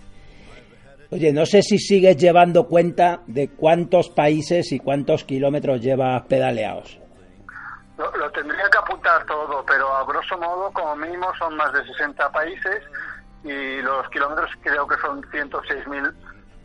[1.09, 7.00] Oye, no sé si sigues llevando cuenta de cuántos países y cuántos kilómetros llevas pedaleados.
[8.01, 11.85] Lo, lo, tendría que apuntar todo, pero a grosso modo, como mínimo, son más de
[11.85, 12.83] 60 países
[13.43, 16.11] y los kilómetros creo que son 106.000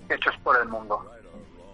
[0.08, 1.04] hechos por el mundo.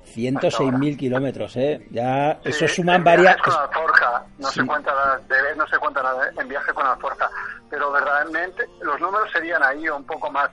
[0.05, 1.87] 106.000 kilómetros, ¿eh?
[1.93, 3.37] Ya, eso suman varias...
[3.37, 4.61] con Alforja, no, sí.
[4.61, 7.31] se cuenta la, de, no se cuenta la, en viaje con Alforja,
[7.71, 10.51] pero verdaderamente los números serían ahí o un poco más,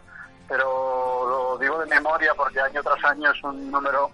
[0.48, 4.12] pero lo digo de memoria porque año tras año es un número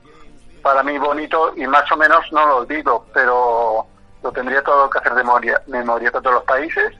[0.61, 3.85] para mí bonito y más o menos no lo olvido, pero
[4.25, 6.91] lo tendría todo que hacer de memoria, memoria todos los países,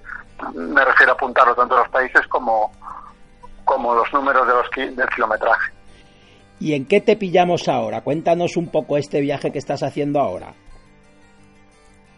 [0.53, 2.71] me refiero a apuntarlo tanto los países como,
[3.63, 5.73] como los números de los del kilometraje.
[6.59, 8.01] ¿Y en qué te pillamos ahora?
[8.01, 10.53] Cuéntanos un poco este viaje que estás haciendo ahora.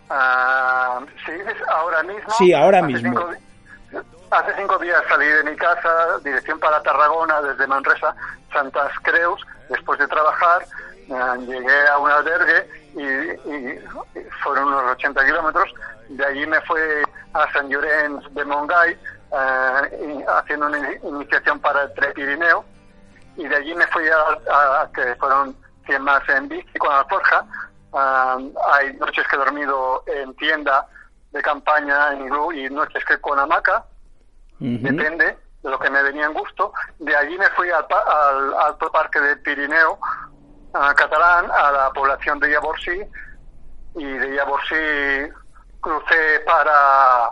[0.09, 1.31] Uh, ¿Sí
[1.69, 2.29] ahora mismo?
[2.37, 3.09] Sí, ahora hace mismo.
[3.09, 8.13] Cinco, hace cinco días salí de mi casa, dirección para Tarragona, desde Manresa,
[8.51, 10.65] Santas Creus, después de trabajar,
[11.07, 13.79] uh, llegué a un albergue y, y,
[14.43, 15.73] fueron unos 80 kilómetros.
[16.09, 16.79] De allí me fui
[17.33, 18.97] a San Llorenç de Montgai,
[19.31, 22.65] uh, haciendo una iniciación para el Trepirineo
[23.37, 27.45] y de allí me fui a, a, que fueron 100 más en bici con Alforja.
[27.91, 30.87] Um, hay noches que he dormido en tienda
[31.31, 33.85] de campaña en iglú y noches que con hamaca,
[34.59, 34.81] uh -huh.
[34.81, 36.73] depende de lo que me venía en gusto.
[36.99, 39.99] De allí me fui al, al Alto Parque del Pirineo
[40.79, 43.01] a catalán, a la población de Llavorsí,
[43.95, 45.31] y de Llavorsí
[45.81, 47.29] crucé para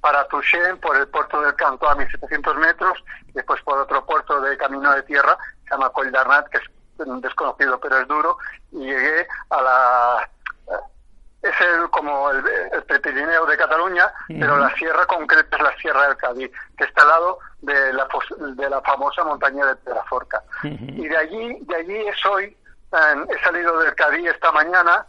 [0.00, 4.56] para Tuxén por el puerto del Cantó a 1700 metros, después por otro puerto de
[4.56, 6.64] camino de tierra, se llama Coll d'Arnat, que es
[7.20, 8.38] desconocido pero es duro,
[8.72, 10.30] y llegué a la...
[11.40, 12.38] Es el, como el,
[12.72, 14.40] el de Cataluña, uh -huh.
[14.40, 18.08] pero la sierra concreta es la Sierra del Cadí, que está al lado de la,
[18.56, 20.42] de la famosa montaña de Pedraforca.
[20.64, 20.98] Uh -huh.
[20.98, 22.57] Y de allí, de allí soy, eh,
[22.92, 25.04] he salido del Cadí esta mañana,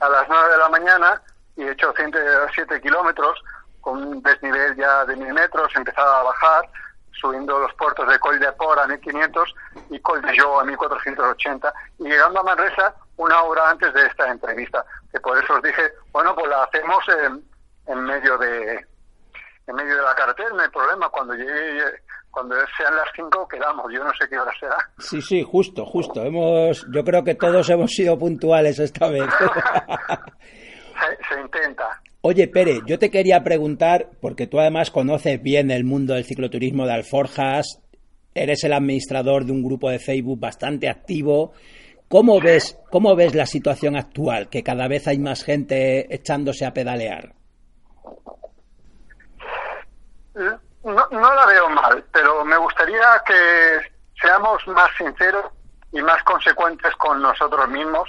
[0.00, 1.22] a las 9 de la mañana,
[1.56, 3.42] y he hecho 107 kilómetros,
[3.80, 6.68] con un desnivel ya de mil metros, empezaba a bajar,
[7.12, 9.54] subiendo los puertos de Col de Por a 1500
[9.90, 14.28] y Col de Jo a 1480, y llegando a Manresa una hora antes de esta
[14.28, 17.44] entrevista, que por eso os dije, bueno, pues la hacemos en,
[17.86, 18.86] en medio de
[19.66, 23.86] en medio de la carretera, no hay problema, cuando llegue cuando sean las 5 quedamos,
[23.92, 24.76] yo no sé qué hora será.
[24.98, 26.24] Sí, sí, justo, justo.
[26.24, 29.22] Hemos yo creo que todos hemos sido puntuales esta vez.
[31.28, 32.00] se, se intenta.
[32.22, 36.86] Oye, Pere, yo te quería preguntar, porque tú además conoces bien el mundo del cicloturismo
[36.86, 37.80] de Alforjas,
[38.34, 41.52] eres el administrador de un grupo de Facebook bastante activo.
[42.08, 46.72] ¿Cómo ves, cómo ves la situación actual, que cada vez hay más gente echándose a
[46.72, 47.34] pedalear?
[50.84, 53.80] No, no la veo mal, pero me gustaría que
[54.20, 55.46] seamos más sinceros
[55.92, 58.08] y más consecuentes con nosotros mismos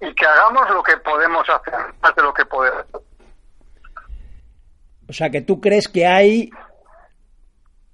[0.00, 2.86] y que hagamos lo que podemos hacer, más de lo que podemos
[5.10, 6.50] o sea, que tú crees que hay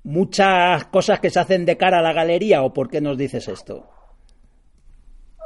[0.05, 3.49] muchas cosas que se hacen de cara a la galería o por qué nos dices
[3.49, 3.89] esto?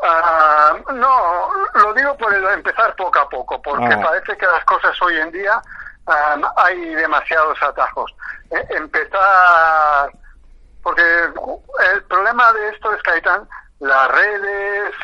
[0.03, 4.01] Uh, no, lo digo por el empezar poco a poco, porque ah.
[4.03, 5.62] parece que las cosas hoy en día
[6.07, 8.15] um, hay demasiados atajos.
[8.51, 10.11] Eh, empezar,
[10.83, 11.03] porque
[11.93, 13.49] el problema de esto es que hay tan
[13.81, 14.95] las redes,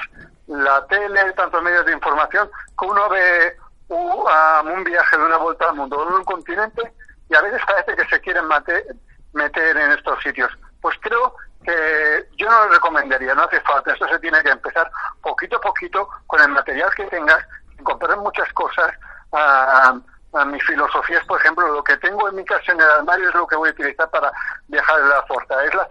[0.47, 3.57] la tele, tantos medios de información, que uno ve
[3.89, 6.93] um, un viaje de una vuelta al mundo en un continente
[7.29, 8.85] y a veces parece que se quieren mate,
[9.33, 10.51] meter en estos sitios.
[10.81, 14.91] Pues creo que yo no lo recomendaría, no hace falta, esto se tiene que empezar
[15.23, 17.45] poquito a poquito con el material que tengas,
[17.83, 18.93] comprar muchas cosas.
[19.33, 20.01] Uh,
[20.33, 23.29] a mi filosofía es, por ejemplo, lo que tengo en mi casa en el armario
[23.29, 24.31] es lo que voy a utilizar para
[24.69, 25.65] viajar en la fuerza.
[25.65, 25.87] Es la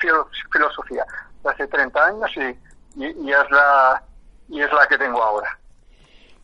[0.52, 1.06] filosofía
[1.44, 4.02] de hace 30 años y, y, y, es la,
[4.50, 5.50] y es la que tengo ahora.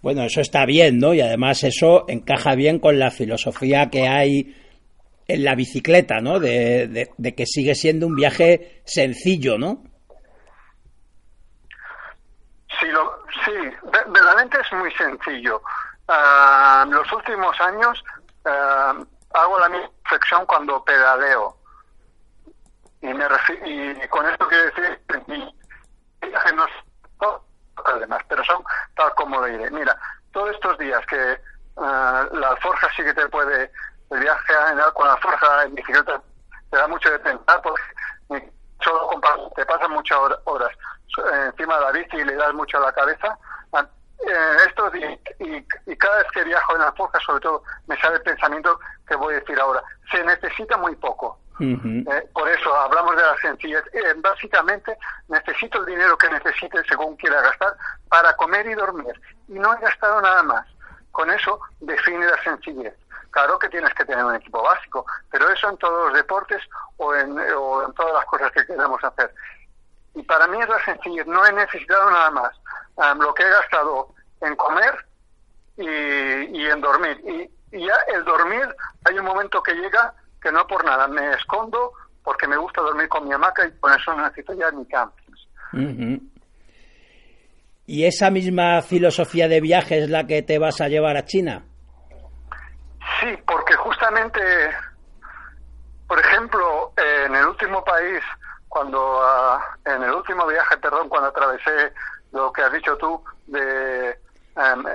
[0.01, 1.13] Bueno, eso está bien, ¿no?
[1.13, 4.55] Y además eso encaja bien con la filosofía que hay
[5.27, 6.39] en la bicicleta, ¿no?
[6.39, 9.83] De, de, de que sigue siendo un viaje sencillo, ¿no?
[12.79, 13.51] Sí, lo, sí,
[14.11, 15.61] verdaderamente es muy sencillo.
[16.07, 18.03] Uh, en los últimos años
[18.45, 21.57] uh, hago la misma reflexión cuando pedaleo.
[23.01, 23.25] Y, me
[23.65, 25.01] y con esto quiero decir
[26.21, 26.65] viaje no
[27.85, 28.63] además, pero son
[28.95, 29.71] tal como diré.
[29.71, 29.97] Mira,
[30.33, 31.41] todos estos días que
[31.75, 33.71] uh, la alforja sí que te puede,
[34.11, 34.53] el viaje
[34.93, 36.21] con la alforja en bicicleta
[36.69, 39.09] te da mucho de pensar porque solo
[39.55, 40.71] te pasan muchas horas
[41.45, 43.37] encima de la bici y le das mucho a la cabeza.
[44.27, 47.99] Eh, estos días, y, y, cada vez que viajo en la alforja, sobre todo, me
[47.99, 49.83] sale el pensamiento que voy a decir ahora.
[50.11, 51.39] Se necesita muy poco.
[51.61, 53.83] Eh, por eso hablamos de la sencillez.
[53.93, 54.97] Eh, básicamente,
[55.27, 57.75] necesito el dinero que necesite según quiera gastar
[58.09, 59.13] para comer y dormir.
[59.47, 60.67] Y no he gastado nada más.
[61.11, 62.95] Con eso define la sencillez.
[63.29, 66.61] Claro que tienes que tener un equipo básico, pero eso en todos los deportes
[66.97, 69.33] o en, o en todas las cosas que queremos hacer.
[70.15, 71.27] Y para mí es la sencillez.
[71.27, 72.60] No he necesitado nada más.
[73.19, 74.93] Lo que he gastado en comer
[75.77, 77.21] y, y en dormir.
[77.25, 78.67] Y, y ya el dormir,
[79.05, 83.07] hay un momento que llega que no por nada me escondo porque me gusta dormir
[83.07, 85.47] con mi hamaca y por eso no necesito ya ni campings.
[87.85, 91.63] ¿Y esa misma filosofía de viaje es la que te vas a llevar a China?
[93.19, 94.41] Sí, porque justamente,
[96.07, 98.21] por ejemplo, en el último país,
[98.67, 101.93] cuando ah, en el último viaje, perdón, cuando atravesé
[102.31, 104.09] lo que has dicho tú de
[104.55, 104.85] em,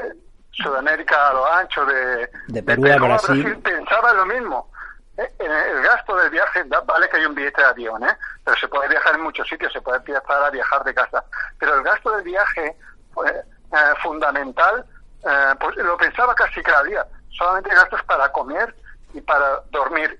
[0.53, 4.71] Sudamérica a lo ancho de, de Perú, a Brasil, pensaba lo mismo.
[5.17, 8.17] Eh, el gasto del viaje, vale que hay un billete de avión, ¿eh?
[8.45, 11.25] pero se puede viajar en muchos sitios, se puede empezar a viajar de casa.
[11.59, 12.77] Pero el gasto del viaje
[13.15, 14.85] pues, eh, fundamental,
[15.25, 17.07] eh, pues lo pensaba casi cada día.
[17.31, 18.75] Solamente gastos para comer
[19.15, 20.19] y para dormir.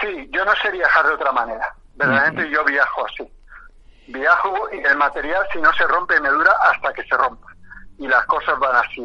[0.00, 1.74] Sí, yo no sé viajar de otra manera.
[1.94, 3.30] Verdaderamente yo viajo así.
[4.12, 7.46] Viajo y el material, si no se rompe, me dura hasta que se rompa.
[7.98, 9.02] Y las cosas van así.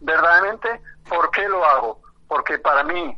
[0.00, 2.00] Verdaderamente, ¿por qué lo hago?
[2.28, 3.16] Porque para mí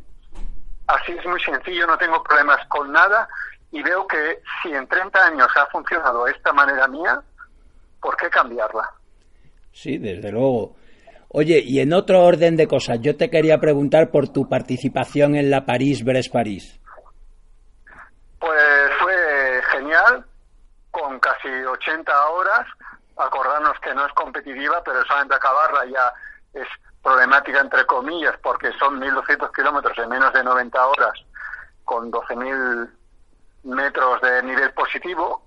[0.87, 3.27] Así es muy sencillo, no tengo problemas con nada
[3.71, 7.21] y veo que si en 30 años ha funcionado de esta manera mía,
[8.01, 8.89] ¿por qué cambiarla?
[9.71, 10.75] Sí, desde luego.
[11.29, 15.49] Oye, y en otro orden de cosas, yo te quería preguntar por tu participación en
[15.49, 16.79] la París-Brest-París.
[18.39, 18.72] Pues fue genial,
[21.13, 22.67] con casi 80 horas.
[23.17, 26.13] Acordarnos que no es competitiva, pero solamente acabarla ya
[26.53, 26.67] es
[27.03, 31.13] problemática entre comillas porque son 1.200 kilómetros en menos de 90 horas
[31.83, 32.89] con 12.000
[33.63, 35.45] metros de nivel positivo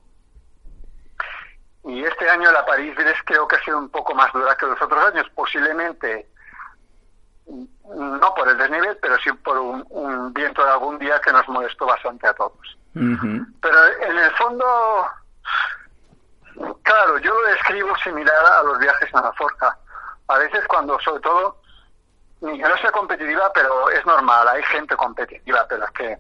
[1.85, 4.81] y este año la París-Brest creo que ha sido un poco más dura que los
[4.83, 6.29] otros años posiblemente
[7.47, 11.87] no por el desnivel pero sí por un, viento de algún día que nos molestó
[11.87, 14.65] bastante a todos pero en el fondo
[16.83, 19.77] claro yo lo describo similar a los viajes a la forja.
[20.29, 21.61] A veces cuando, sobre todo,
[22.41, 26.19] no sea competitiva, pero es normal, hay gente competitiva, pero es que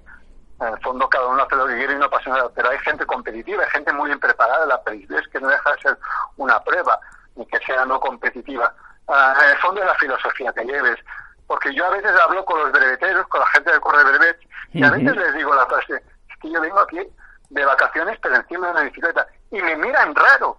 [0.60, 2.78] en el fondo cada uno hace lo que quiere y no pasa nada, pero hay
[2.78, 5.98] gente competitiva, hay gente muy bien preparada, la es que no deja de ser
[6.36, 6.98] una prueba,
[7.34, 8.72] ni que sea no competitiva.
[9.08, 10.98] Ah, en el fondo es la filosofía que lleves,
[11.46, 14.38] porque yo a veces hablo con los breveteros, con la gente del correo brevet,
[14.72, 17.00] y a veces les digo la frase, es que yo vengo aquí
[17.50, 20.58] de vacaciones, pero encima de una bicicleta, y me miran raro,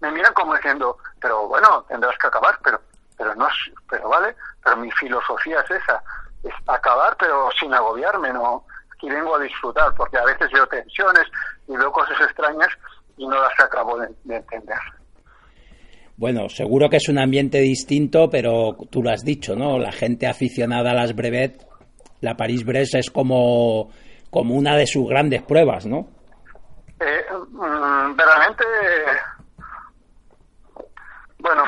[0.00, 2.80] me miran como diciendo, pero bueno, tendrás que acabar, pero
[3.16, 3.48] pero no
[3.90, 6.02] pero vale, pero mi filosofía es esa,
[6.44, 8.64] es acabar pero sin agobiarme, no,
[8.94, 11.24] aquí vengo a disfrutar, porque a veces veo tensiones
[11.66, 12.68] y veo cosas extrañas
[13.16, 14.78] y no las acabo de, entender.
[16.16, 19.78] Bueno, seguro que es un ambiente distinto, pero tú lo has dicho, ¿no?
[19.78, 21.66] La gente aficionada a las brevet,
[22.20, 23.90] la París-Brest es como,
[24.30, 26.08] como una de sus grandes pruebas, ¿no?
[27.00, 28.64] Eh, mm, verdaderamente
[31.38, 31.64] bueno,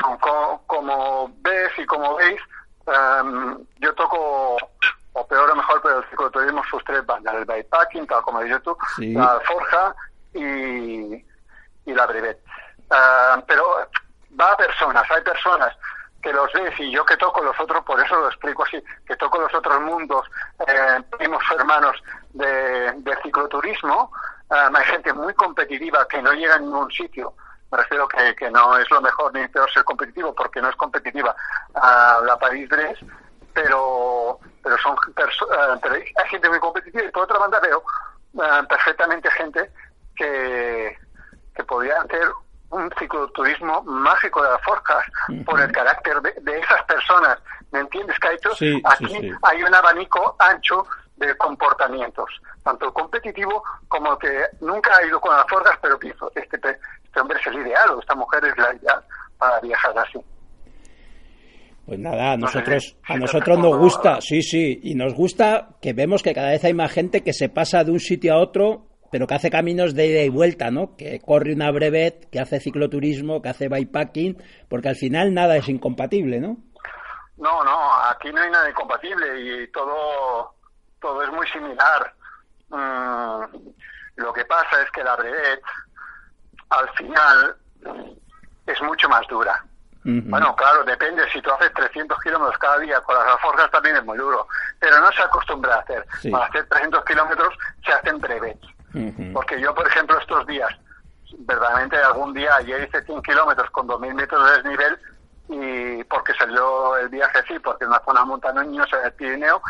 [0.67, 2.41] como, ves y como veis,
[2.87, 4.57] em, yo toco,
[5.13, 8.61] o peor o mejor, pero el cicloturismo sus tres bandas, el bikepacking, tal como dices
[8.63, 9.95] tú, la Forja
[10.33, 11.15] y,
[11.85, 12.39] y la Brevet.
[12.91, 13.65] Em, pero
[14.39, 15.75] va a personas, hay personas
[16.21, 19.15] que los ves y yo que toco los otros, por eso lo explico así, que
[19.15, 20.29] toco los otros mundos,
[20.67, 21.95] eh, primos hermanos
[22.33, 24.11] de, de cicloturismo,
[24.51, 27.33] em, hay gente muy competitiva que no llega a ningún sitio
[27.71, 30.75] me refiero que, que no es lo mejor ni peor ser competitivo porque no es
[30.75, 31.33] competitiva
[31.73, 33.01] a la París-Brest,
[33.53, 37.81] pero, pero son eh, hay gente muy competitiva y por otra banda veo
[38.33, 39.71] eh, perfectamente gente
[40.15, 40.97] que,
[41.55, 42.27] que podría hacer
[42.71, 45.05] un cicloturismo mágico de las forjas
[45.45, 47.37] por el carácter de, esas personas.
[47.71, 48.55] ¿Me entiendes, Kaito?
[48.55, 50.85] Sí, Aquí hay un abanico ancho
[51.17, 52.29] de comportamientos,
[52.63, 54.31] tanto competitivo como que
[54.61, 56.57] nunca ha ido con las forjas, pero pienso, este,
[57.03, 59.03] este hombre es el ideal o esta mujer es la ideal
[59.37, 60.19] para viajar así.
[61.85, 66.23] Pues nada, a nosotros, a nosotros nos gusta, sí, sí, y nos gusta que vemos
[66.23, 69.27] que cada vez hay más gente que se pasa de un sitio a otro, pero
[69.27, 70.95] que hace caminos de ida y vuelta, ¿no?
[70.95, 75.67] Que corre una brevet, que hace cicloturismo, que hace bikepacking, porque al final nada es
[75.67, 76.57] incompatible, ¿no?
[77.37, 80.53] No, no, aquí no hay nada incompatible y todo,
[81.01, 82.13] todo es muy similar.
[82.69, 83.43] Mm,
[84.15, 85.61] lo que pasa es que la brevet
[86.69, 87.57] al final
[88.65, 89.65] es mucho más dura.
[90.03, 91.29] Bueno, claro, depende.
[91.31, 94.47] Si tú haces 300 kilómetros cada día con las alforjas también es muy duro.
[94.79, 96.05] Pero no se acostumbra a hacer.
[96.31, 97.53] Para hacer 300 kilómetros
[97.85, 98.57] se hacen breves.
[99.33, 100.69] Porque yo, por ejemplo, estos días,
[101.39, 104.99] verdaderamente algún día ayer hice 100 kilómetros con 2.000 metros de desnivel
[105.49, 109.61] y porque salió el viaje así, porque en una zona montañosa del Pirineo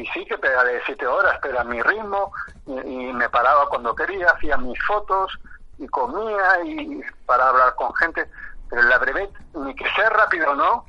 [0.00, 2.32] y sí que de 7 horas, pero a mi ritmo
[2.66, 5.38] y, me paraba cuando quería, hacía mis fotos
[5.78, 8.28] y comía y para hablar con gente,
[8.68, 10.86] pero en la brevet, ni que sea rápido o no,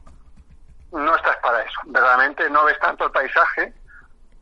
[0.93, 1.79] no estás para eso.
[1.87, 3.73] Verdaderamente no ves tanto el paisaje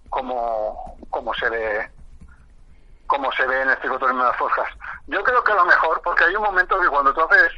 [0.10, 1.92] como, como se ve
[3.08, 4.70] como se ve en el cicloturismo de las Foscas.
[5.08, 7.54] Yo creo que lo mejor, porque hay un momento que cuando tú haces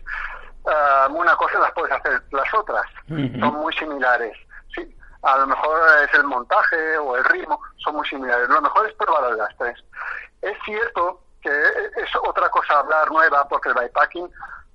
[0.65, 4.37] ah, una cosa las puedes hacer las otras, son muy similares.
[5.23, 8.49] A lo mejor es el montaje o el ritmo, son muy similares.
[8.49, 9.77] Lo mejor es probar las tres.
[10.41, 14.29] Es cierto que es otra cosa hablar nueva, porque el bikepacking,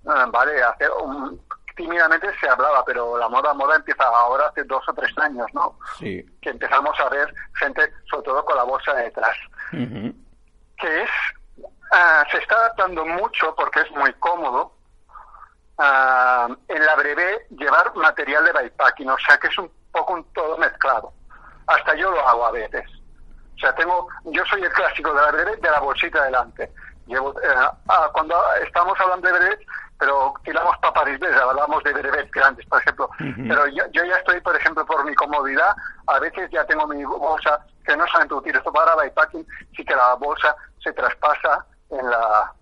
[0.09, 1.41] ah, vale, hace un,
[1.77, 5.79] tímidamente se hablaba, pero la moda moda empieza ahora hace dos o tres años, ¿no?
[5.99, 6.25] Sí.
[6.41, 9.37] Que empezamos a ver gente, sobre todo con la bolsa detrás
[10.79, 11.11] que es,
[11.93, 14.73] ah, se está adaptando mucho porque es muy cómodo
[15.79, 20.25] ah, en la breve llevar material de bikepacking, o sea que es un poco un
[20.33, 21.13] todo mezclado.
[21.67, 22.85] Hasta yo lo hago a veces.
[23.57, 26.71] O sea, tengo, yo soy el clásico de la breve de la bolsita delante.
[27.07, 29.61] Llevo, eh, ah, cuando estamos hablando de brevet,
[29.99, 33.09] pero tiramos para París, hablamos de brevet grandes, por ejemplo.
[33.19, 35.75] Pero yo, yo, ya estoy, por ejemplo, por mi comodidad,
[36.07, 40.15] a veces ya tengo mi bolsa que no solamente utilizo para bikepacking, sí que la
[40.15, 42.53] bolsa se traspasa en la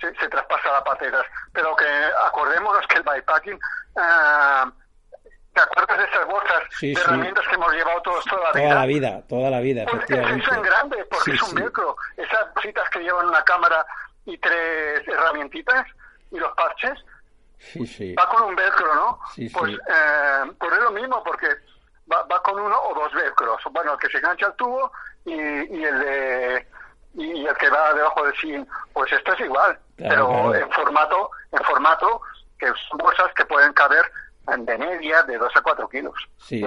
[0.00, 1.32] se, traspasa la parte de atrás.
[1.52, 1.86] Pero que
[2.26, 4.72] acordémonos que el bikepacking eh,
[5.58, 8.62] ¿Te acuerdas de esas bolsas de herramientas que hemos llevado todos toda la vida?
[8.62, 11.96] Toda la vida, toda la vida, pues Eso en grande, porque es un velcro.
[12.16, 13.84] Esas bolsitas que llevan una cámara
[14.24, 15.84] y tres herramientitas
[16.30, 16.92] y los parches,
[18.16, 19.18] va con un velcro, ¿no?
[19.52, 21.48] pues eh, pues es lo mismo, porque
[22.12, 23.60] va, va con uno o dos velcros.
[23.72, 24.92] Bueno, el que se engancha al tubo
[25.24, 26.66] y, y el de
[27.14, 31.64] y el que va debajo del sin, pues esto es igual, pero en formato, en
[31.64, 32.20] formato
[32.60, 34.04] que son bolsas que pueden caber
[34.56, 36.14] de media de 2 a 4 kilos.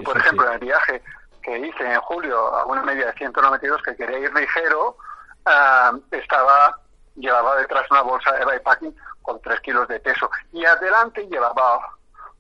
[0.04, 1.02] por ejemplo, en el viaje
[1.42, 4.98] que hice en julio a una media de 192 que quería ir ligero,
[5.46, 6.78] ah, estaba
[7.16, 11.80] llevaba detrás una bolsa de bikepacking con 3 kilos de peso y adelante llevaba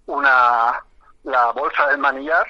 [0.05, 0.81] una
[1.23, 2.47] la bolsa del manillar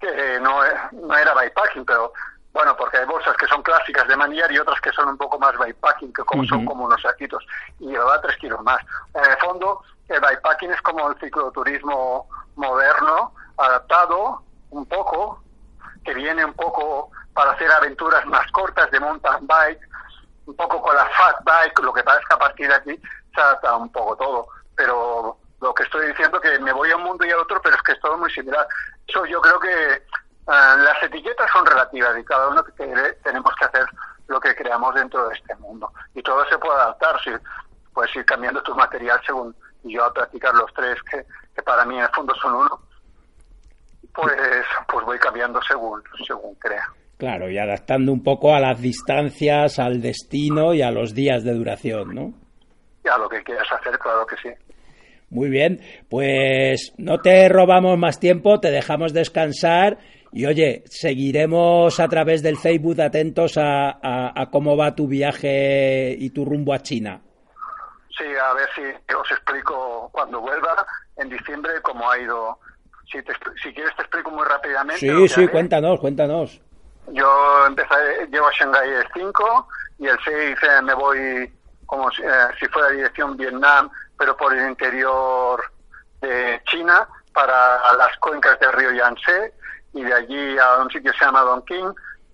[0.00, 0.60] que no,
[0.92, 2.12] no era bikepacking, pero
[2.52, 5.38] bueno, porque hay bolsas que son clásicas de manillar y otras que son un poco
[5.38, 7.46] más bikepacking, que como son como unos saquitos.
[7.78, 8.80] Y llevaba tres kilos más.
[9.14, 15.42] En el fondo, el bikepacking es como el cicloturismo moderno, adaptado un poco,
[16.04, 19.80] que viene un poco para hacer aventuras más cortas de mountain bike,
[20.46, 23.00] un poco con la fat bike, lo que pasa es que a partir de aquí
[23.34, 24.48] se adapta un poco todo.
[24.76, 27.76] Pero lo que estoy diciendo que me voy a un mundo y al otro, pero
[27.76, 28.66] es que es todo muy similar.
[29.06, 30.02] Eso yo creo que
[30.52, 32.64] Ah, las etiquetas son relativas y cada uno
[33.22, 33.86] tenemos que hacer
[34.26, 35.92] lo que creamos dentro de este mundo.
[36.12, 37.30] Y todo se puede adaptar, si
[37.92, 39.54] puedes ir cambiando tu material según
[39.84, 41.24] yo a practicar los tres que,
[41.62, 42.80] para mí en el fondo son uno,
[44.14, 44.34] pues,
[44.88, 46.86] pues voy cambiando según, según crea.
[47.18, 51.52] Claro, y adaptando un poco a las distancias, al destino y a los días de
[51.52, 52.32] duración, ¿no?
[53.04, 54.48] Y a lo que quieras hacer, claro que sí.
[55.28, 59.98] Muy bien, pues no te robamos más tiempo, te dejamos descansar
[60.32, 66.44] y oye, seguiremos a través del Facebook atentos a, cómo va tu viaje y tu
[66.44, 67.20] rumbo a China.
[68.20, 72.58] Sí, a ver si os explico cuando vuelva en diciembre cómo ha ido.
[73.10, 73.18] Si,
[73.62, 75.00] si quieres te explico muy rápidamente.
[75.00, 76.60] Sí, sí, cuéntanos, cuéntanos.
[77.08, 79.68] Yo empecé, llego a Shanghái el 5
[80.00, 81.50] y el 6 me voy
[81.86, 82.28] como si, eh,
[82.60, 85.64] si fuera dirección Vietnam, pero por el interior
[86.20, 89.54] de China para las cuencas del río Yangtze
[89.94, 91.92] y de allí a un sitio que se llama King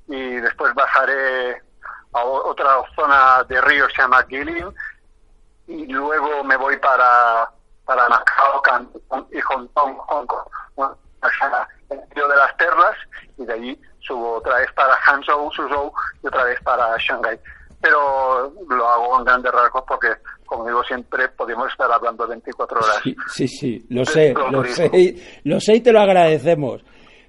[0.09, 1.62] y después bajaré
[2.12, 4.74] a otra zona de río que se llama Guilin
[5.67, 7.49] y luego me voy para,
[7.85, 8.62] para Macao
[9.31, 10.41] y Hong Kong, Hong Kong,
[11.91, 12.97] el río de las perlas
[13.39, 15.93] y de allí subo otra vez para Hangzhou, Suzhou
[16.23, 17.39] y otra vez para Shanghai.
[17.81, 20.09] Pero lo hago en grandes rasgos porque,
[20.47, 23.01] como digo siempre, podemos estar hablando 24 horas.
[23.03, 26.83] Sí, sí, sí lo sé, lo sé, lo sé y te lo agradecemos.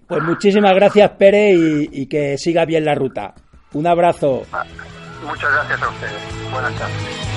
[0.07, 3.33] Pues muchísimas gracias, Pere, y, que siga bien la ruta.
[3.73, 4.43] Un abrazo.
[5.21, 6.51] Muchas gracias a ustedes.
[6.51, 7.36] Buenas tardes.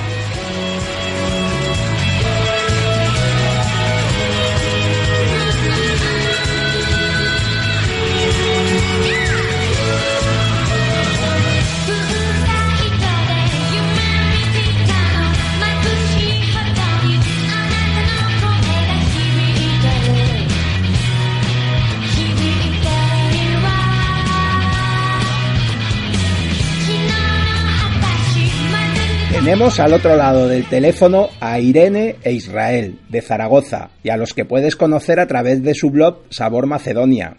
[29.30, 34.34] Tenemos al otro lado del teléfono a Irene e Israel, de Zaragoza, y a los
[34.34, 37.36] que puedes conocer a través de su blog Sabor Macedonia.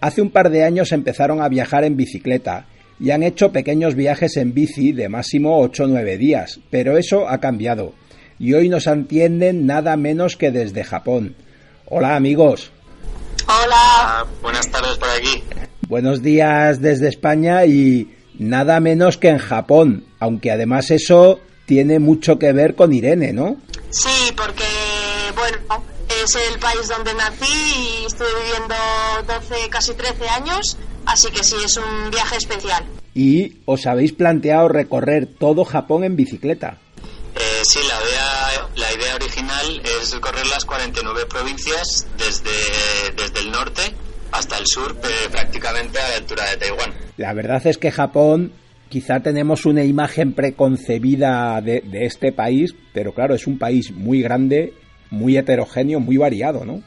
[0.00, 2.66] Hace un par de años empezaron a viajar en bicicleta
[3.00, 7.28] y han hecho pequeños viajes en bici de máximo 8 o 9 días, pero eso
[7.28, 7.94] ha cambiado
[8.38, 11.36] y hoy nos atienden nada menos que desde Japón.
[11.86, 12.70] Hola amigos.
[13.46, 13.76] Hola.
[13.76, 15.42] Ah, buenas tardes por aquí.
[15.88, 22.38] Buenos días desde España y nada menos que en Japón, aunque además eso tiene mucho
[22.38, 23.56] que ver con Irene, ¿no?
[23.90, 24.64] Sí, porque,
[25.34, 25.84] bueno,
[26.22, 28.74] es el país donde nací y estuve viviendo
[29.26, 30.76] 12, casi 13 años,
[31.06, 32.84] así que sí, es un viaje especial.
[33.14, 36.78] Y os habéis planteado recorrer todo Japón en bicicleta.
[37.36, 42.50] Eh, sí, la idea, la idea original es recorrer las 49 provincias desde,
[43.16, 43.94] desde el norte
[44.34, 44.96] hasta el sur,
[45.30, 46.92] prácticamente a la altura de Taiwán.
[47.16, 48.52] La verdad es que Japón
[48.88, 54.74] quizá tenemos una imagen preconcebida de, este país, pero claro, es un país muy grande,
[55.10, 56.82] muy heterogéneo, muy variado, ¿no?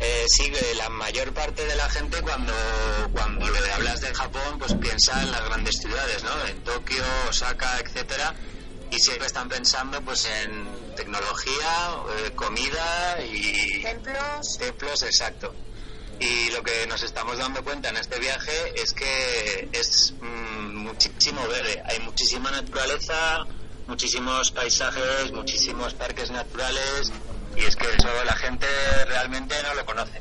[0.00, 2.52] Eh, sí, la mayor parte de la gente cuando,
[3.12, 6.46] cuando le hablas de Japón, pues piensa en las grandes ciudades, ¿no?
[6.48, 8.34] En Tokio, Osaka, etcétera,
[8.90, 11.90] y siempre están pensando pues en tecnología,
[12.26, 14.58] eh, comida y templos.
[14.58, 15.54] Templos, exacto.
[16.20, 18.52] Y lo que nos estamos dando cuenta en este viaje
[18.82, 21.82] es que es mm, muchísimo verde.
[21.86, 23.44] Hay muchísima naturaleza,
[23.86, 27.12] muchísimos paisajes, muchísimos parques naturales
[27.56, 28.66] y es que eso la gente
[29.06, 30.20] realmente no lo conoce.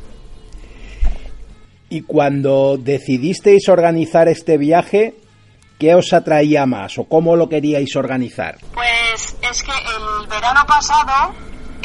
[1.89, 5.15] Y cuando decidisteis organizar este viaje,
[5.79, 8.57] ¿qué os atraía más o cómo lo queríais organizar?
[8.73, 11.35] Pues es que el verano pasado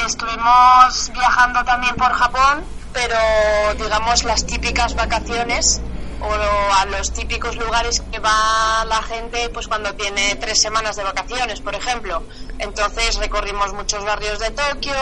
[0.03, 3.17] estuvimos viajando también por Japón pero
[3.77, 5.81] digamos las típicas vacaciones
[6.21, 11.03] o a los típicos lugares que va la gente pues cuando tiene tres semanas de
[11.03, 12.23] vacaciones, por ejemplo.
[12.57, 14.95] Entonces recorrimos muchos barrios de Tokio,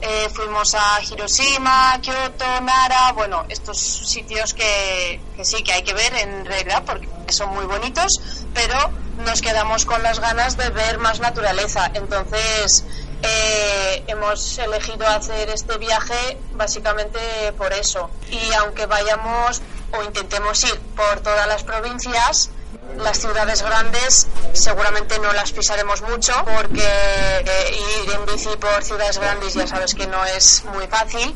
[0.00, 5.94] eh, fuimos a Hiroshima, Kyoto, Nara, bueno, estos sitios que, que sí que hay que
[5.94, 8.20] ver en realidad porque son muy bonitos,
[8.52, 11.90] pero nos quedamos con las ganas de ver más naturaleza.
[11.94, 12.84] Entonces
[13.22, 17.18] eh, hemos elegido hacer este viaje básicamente
[17.56, 18.10] por eso.
[18.30, 19.62] Y aunque vayamos
[19.92, 22.50] o intentemos ir por todas las provincias,
[22.96, 29.18] las ciudades grandes seguramente no las pisaremos mucho porque eh, ir en bici por ciudades
[29.18, 31.34] grandes ya sabes que no es muy fácil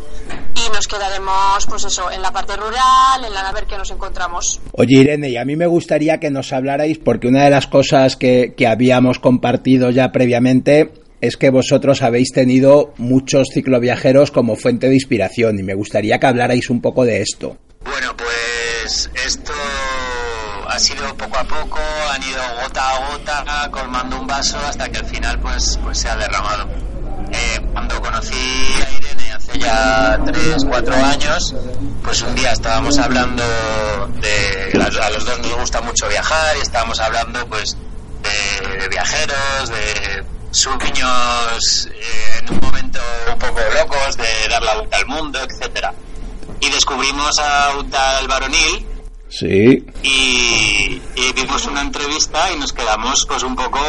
[0.55, 3.91] y nos quedaremos pues eso en la parte rural, en la a ver qué nos
[3.91, 4.61] encontramos.
[4.73, 8.17] Oye Irene, y a mí me gustaría que nos hablarais porque una de las cosas
[8.17, 14.89] que, que habíamos compartido ya previamente es que vosotros habéis tenido muchos cicloviajeros como fuente
[14.89, 17.57] de inspiración y me gustaría que hablarais un poco de esto.
[17.85, 19.53] Bueno, pues esto
[20.69, 21.79] ha sido poco a poco,
[22.13, 26.09] han ido gota a gota colmando un vaso hasta que al final pues, pues se
[26.09, 26.69] ha derramado.
[27.31, 28.35] Eh, cuando conocí
[28.85, 31.55] a Irene hace ya 3, 4 años,
[32.03, 33.45] pues un día estábamos hablando
[34.21, 37.77] de, a los dos nos gusta mucho viajar y estábamos hablando pues
[38.23, 43.01] de viajeros, de sueños eh, en un momento
[43.33, 45.93] un poco locos de dar la vuelta al mundo, etcétera.
[46.61, 48.87] Y descubrimos a un tal varonil.
[49.29, 49.85] Sí.
[50.03, 51.01] Y,
[51.35, 53.81] vimos una entrevista y nos quedamos pues un poco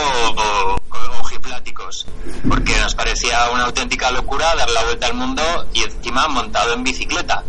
[1.20, 2.08] ojipláticos.
[2.48, 5.44] Porque nos parecía una auténtica locura dar la vuelta al mundo
[5.74, 7.44] y encima montado en bicicleta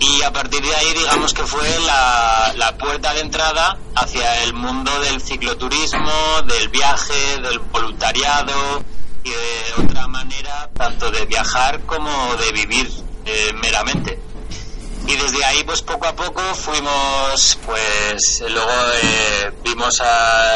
[0.00, 4.54] y a partir de ahí digamos que fue la, la, puerta de entrada hacia el
[4.54, 8.82] mundo del cicloturismo, del viaje, del voluntariado
[9.22, 12.90] y de otra manera tanto de viajar como de vivir
[13.26, 14.18] eh, meramente.
[15.06, 18.72] Y desde ahí pues poco a poco fuimos pues luego
[19.02, 20.00] eh, vimos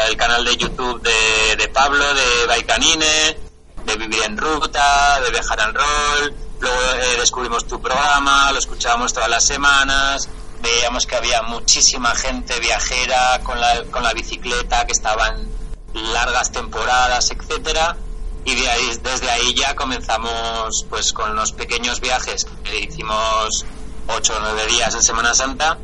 [0.09, 3.37] el canal de YouTube de, de Pablo de Baikanine,
[3.85, 9.13] de Vivir en Ruta, de Viajar al Rol Luego eh, descubrimos tu programa, lo escuchábamos
[9.13, 10.29] todas las semanas,
[10.61, 15.47] veíamos que había muchísima gente viajera con la, con la bicicleta, que estaban
[15.93, 17.97] largas temporadas, etcétera.
[18.45, 23.65] Y de ahí, desde ahí ya comenzamos pues con unos pequeños viajes que hicimos
[24.07, 25.79] ocho o nueve días en Semana Santa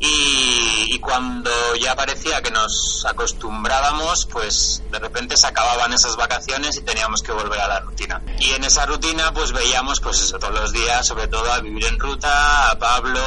[0.00, 6.82] y, cuando ya parecía que nos acostumbrábamos, pues de repente se acababan esas vacaciones y
[6.82, 8.20] teníamos que volver a la rutina.
[8.38, 11.86] Y en esa rutina pues veíamos pues eso todos los días, sobre todo a vivir
[11.86, 13.20] en ruta, a Pablo,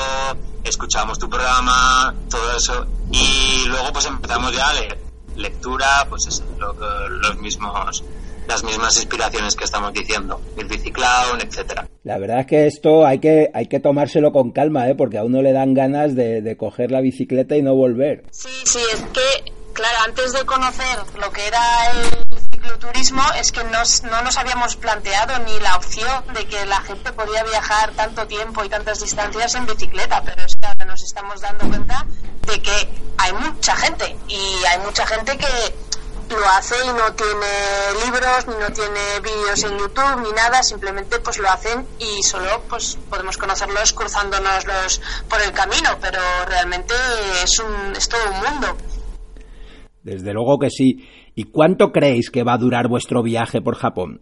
[0.63, 2.86] escuchamos tu programa, todo eso.
[3.11, 5.01] Y luego pues empezamos ya a leer
[5.36, 8.03] lectura, pues eso, los mismos
[8.47, 11.87] las mismas inspiraciones que estamos diciendo, el biciclown, etcétera.
[12.03, 14.95] La verdad es que esto hay que, hay que tomárselo con calma, ¿eh?
[14.95, 18.23] porque a uno le dan ganas de, de coger la bicicleta y no volver.
[18.31, 23.63] Sí, sí, es que claro, antes de conocer lo que era el cicloturismo, es que
[23.65, 28.27] nos, no nos habíamos planteado ni la opción de que la gente podía viajar tanto
[28.27, 32.05] tiempo y tantas distancias en bicicleta, pero es que ahora nos estamos dando cuenta
[32.47, 35.45] de que hay mucha gente y hay mucha gente que
[36.32, 41.19] lo hace y no tiene libros ni no tiene vídeos en YouTube ni nada simplemente
[41.19, 46.93] pues lo hacen y solo pues podemos conocerlos cruzándonos los por el camino pero realmente
[47.43, 48.77] es un es todo un mundo.
[50.03, 51.07] Desde luego que sí.
[51.36, 54.21] Y cuánto creéis que va a durar vuestro viaje por Japón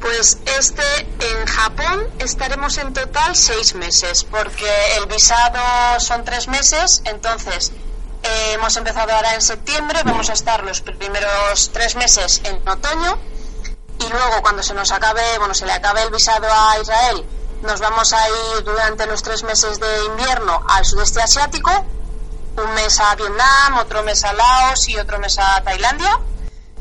[0.00, 4.66] pues este en Japón estaremos en total seis meses porque
[4.98, 7.72] el visado son tres meses entonces
[8.24, 13.18] hemos empezado ahora en septiembre, vamos a estar los primeros tres meses en otoño
[13.98, 17.24] y luego cuando se nos acabe, bueno, se le acabe el visado a Israel,
[17.62, 21.70] nos vamos a ir durante los tres meses de invierno al sudeste asiático,
[22.56, 26.20] un mes a Vietnam, otro mes a Laos y otro mes a Tailandia.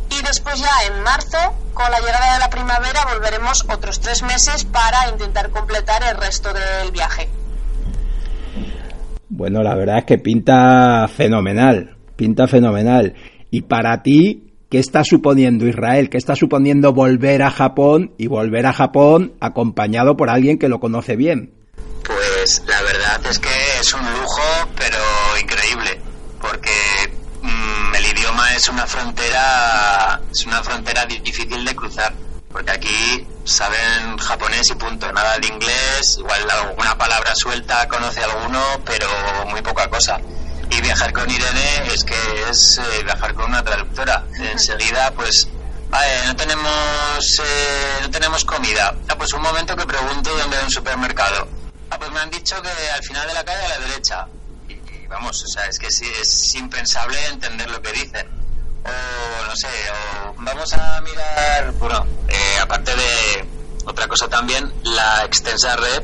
[0.09, 1.37] Y después ya en marzo,
[1.73, 6.53] con la llegada de la primavera, volveremos otros tres meses para intentar completar el resto
[6.53, 7.29] del viaje.
[9.35, 13.15] Bueno, la verdad es que pinta fenomenal, pinta fenomenal.
[13.49, 16.11] Y para ti, ¿qué está suponiendo Israel?
[16.11, 20.79] ¿Qué está suponiendo volver a Japón y volver a Japón acompañado por alguien que lo
[20.79, 21.51] conoce bien?
[22.05, 23.49] Pues la verdad es que
[23.81, 24.99] es un lujo, pero
[25.41, 25.99] increíble,
[26.39, 26.69] porque
[27.41, 32.13] mm, el idioma es una frontera, es una frontera difícil de cruzar
[32.53, 38.63] porque aquí saben japonés y punto, nada de inglés, igual alguna palabra suelta conoce alguno,
[38.85, 39.07] pero
[39.47, 40.21] muy poca cosa.
[40.69, 44.23] Y viajar con Irene es que es eh, viajar con una traductora.
[44.39, 45.47] Enseguida, pues,
[46.25, 48.95] no tenemos eh, no tenemos comida.
[49.09, 51.47] Ah, pues un momento que pregunto dónde hay un supermercado.
[51.89, 54.27] Ah, pues me han dicho que al final de la calle a la derecha.
[54.69, 58.42] Y, vamos, o sea, es que es, es impensable entender lo que dicen
[58.85, 63.47] o no sé, o vamos a mirar, bueno, eh, aparte de
[63.85, 66.03] otra cosa también, la extensa red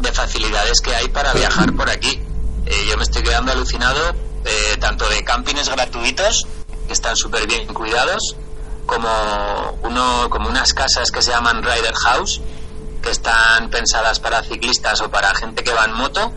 [0.00, 2.22] de facilidades que hay para viajar por aquí.
[2.66, 4.14] Eh, yo me estoy quedando alucinado
[4.44, 6.46] eh, tanto de campings gratuitos,
[6.86, 8.36] que están súper bien cuidados,
[8.86, 9.08] como,
[9.82, 12.40] uno, como unas casas que se llaman Rider House,
[13.02, 16.32] que están pensadas para ciclistas o para gente que va en moto,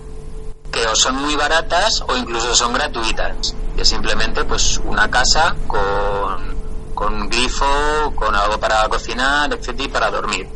[0.72, 3.56] que o son muy baratas o incluso son gratuitas.
[3.78, 6.56] Es simplemente pues una casa con,
[6.94, 10.48] con grifo, con algo para cocinar, etcétera, y para dormir.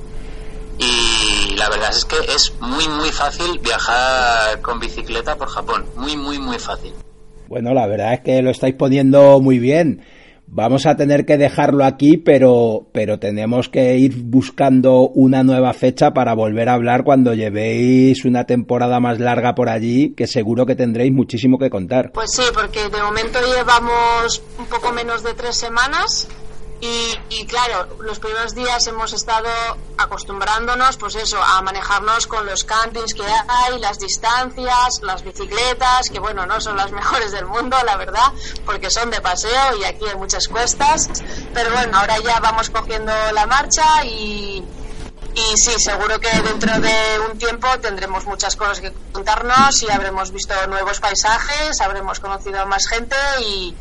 [0.77, 6.15] Y la verdad es que es muy muy fácil viajar con bicicleta por Japón, muy
[6.15, 6.93] muy muy fácil.
[7.49, 10.05] Bueno, la verdad es que lo estáis poniendo muy bien.
[10.51, 16.11] Vamos a tener que dejarlo aquí, pero, pero tenemos que ir buscando una nueva fecha
[16.11, 20.75] para volver a hablar cuando llevéis una temporada más larga por allí, que seguro que
[20.75, 22.11] tendréis muchísimo que contar.
[22.13, 26.27] Pues sí, porque de momento llevamos un poco menos de tres semanas
[26.81, 29.49] y, claro, los primeros días hemos estado
[29.97, 36.19] acostumbrándonos, pues eso, a manejarnos con los campings que hay, las distancias, las bicicletas, que
[36.19, 38.31] bueno, no son las mejores del mundo, la verdad,
[38.65, 41.09] porque son de paseo y aquí hay muchas cuestas.
[41.53, 44.63] Pero bueno, ahora ya vamos cogiendo la marcha y,
[45.35, 50.31] y sí, seguro que dentro de un tiempo tendremos muchas cosas que contarnos y habremos
[50.31, 53.75] visto nuevos paisajes, habremos conocido a más gente y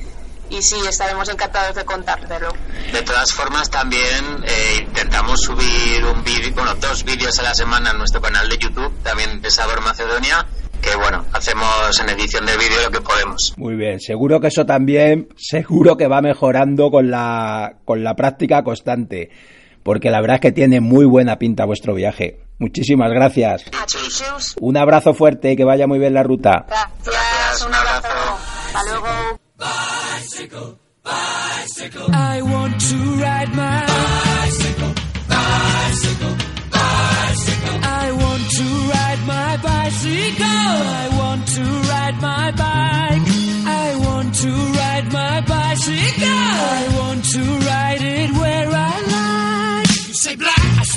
[0.51, 2.49] y sí, estaremos encantados de contártelo.
[2.93, 7.91] De todas formas, también eh, intentamos subir un vídeo, bueno, dos vídeos a la semana
[7.91, 10.47] en nuestro canal de YouTube, también de Sabor Macedonia,
[10.81, 13.55] que bueno, hacemos en edición de vídeo lo que podemos.
[13.57, 18.63] Muy bien, seguro que eso también, seguro que va mejorando con la, con la práctica
[18.63, 19.31] constante,
[19.83, 22.41] porque la verdad es que tiene muy buena pinta vuestro viaje.
[22.59, 23.65] Muchísimas gracias.
[24.61, 26.67] Un abrazo fuerte y que vaya muy bien la ruta.
[26.69, 28.09] Gracias, un abrazo.
[28.75, 29.98] Hasta luego.
[30.19, 32.09] Bicycle, bicycle.
[32.13, 34.93] I want to ride my bicycle,
[35.29, 36.35] bicycle,
[36.73, 37.79] bicycle.
[37.85, 38.65] I want to
[38.95, 40.45] ride my bicycle.
[40.45, 41.63] I want to
[41.93, 43.27] ride my bike.
[43.69, 44.51] I want to
[44.81, 46.27] ride my bicycle.
[46.27, 47.98] I want to ride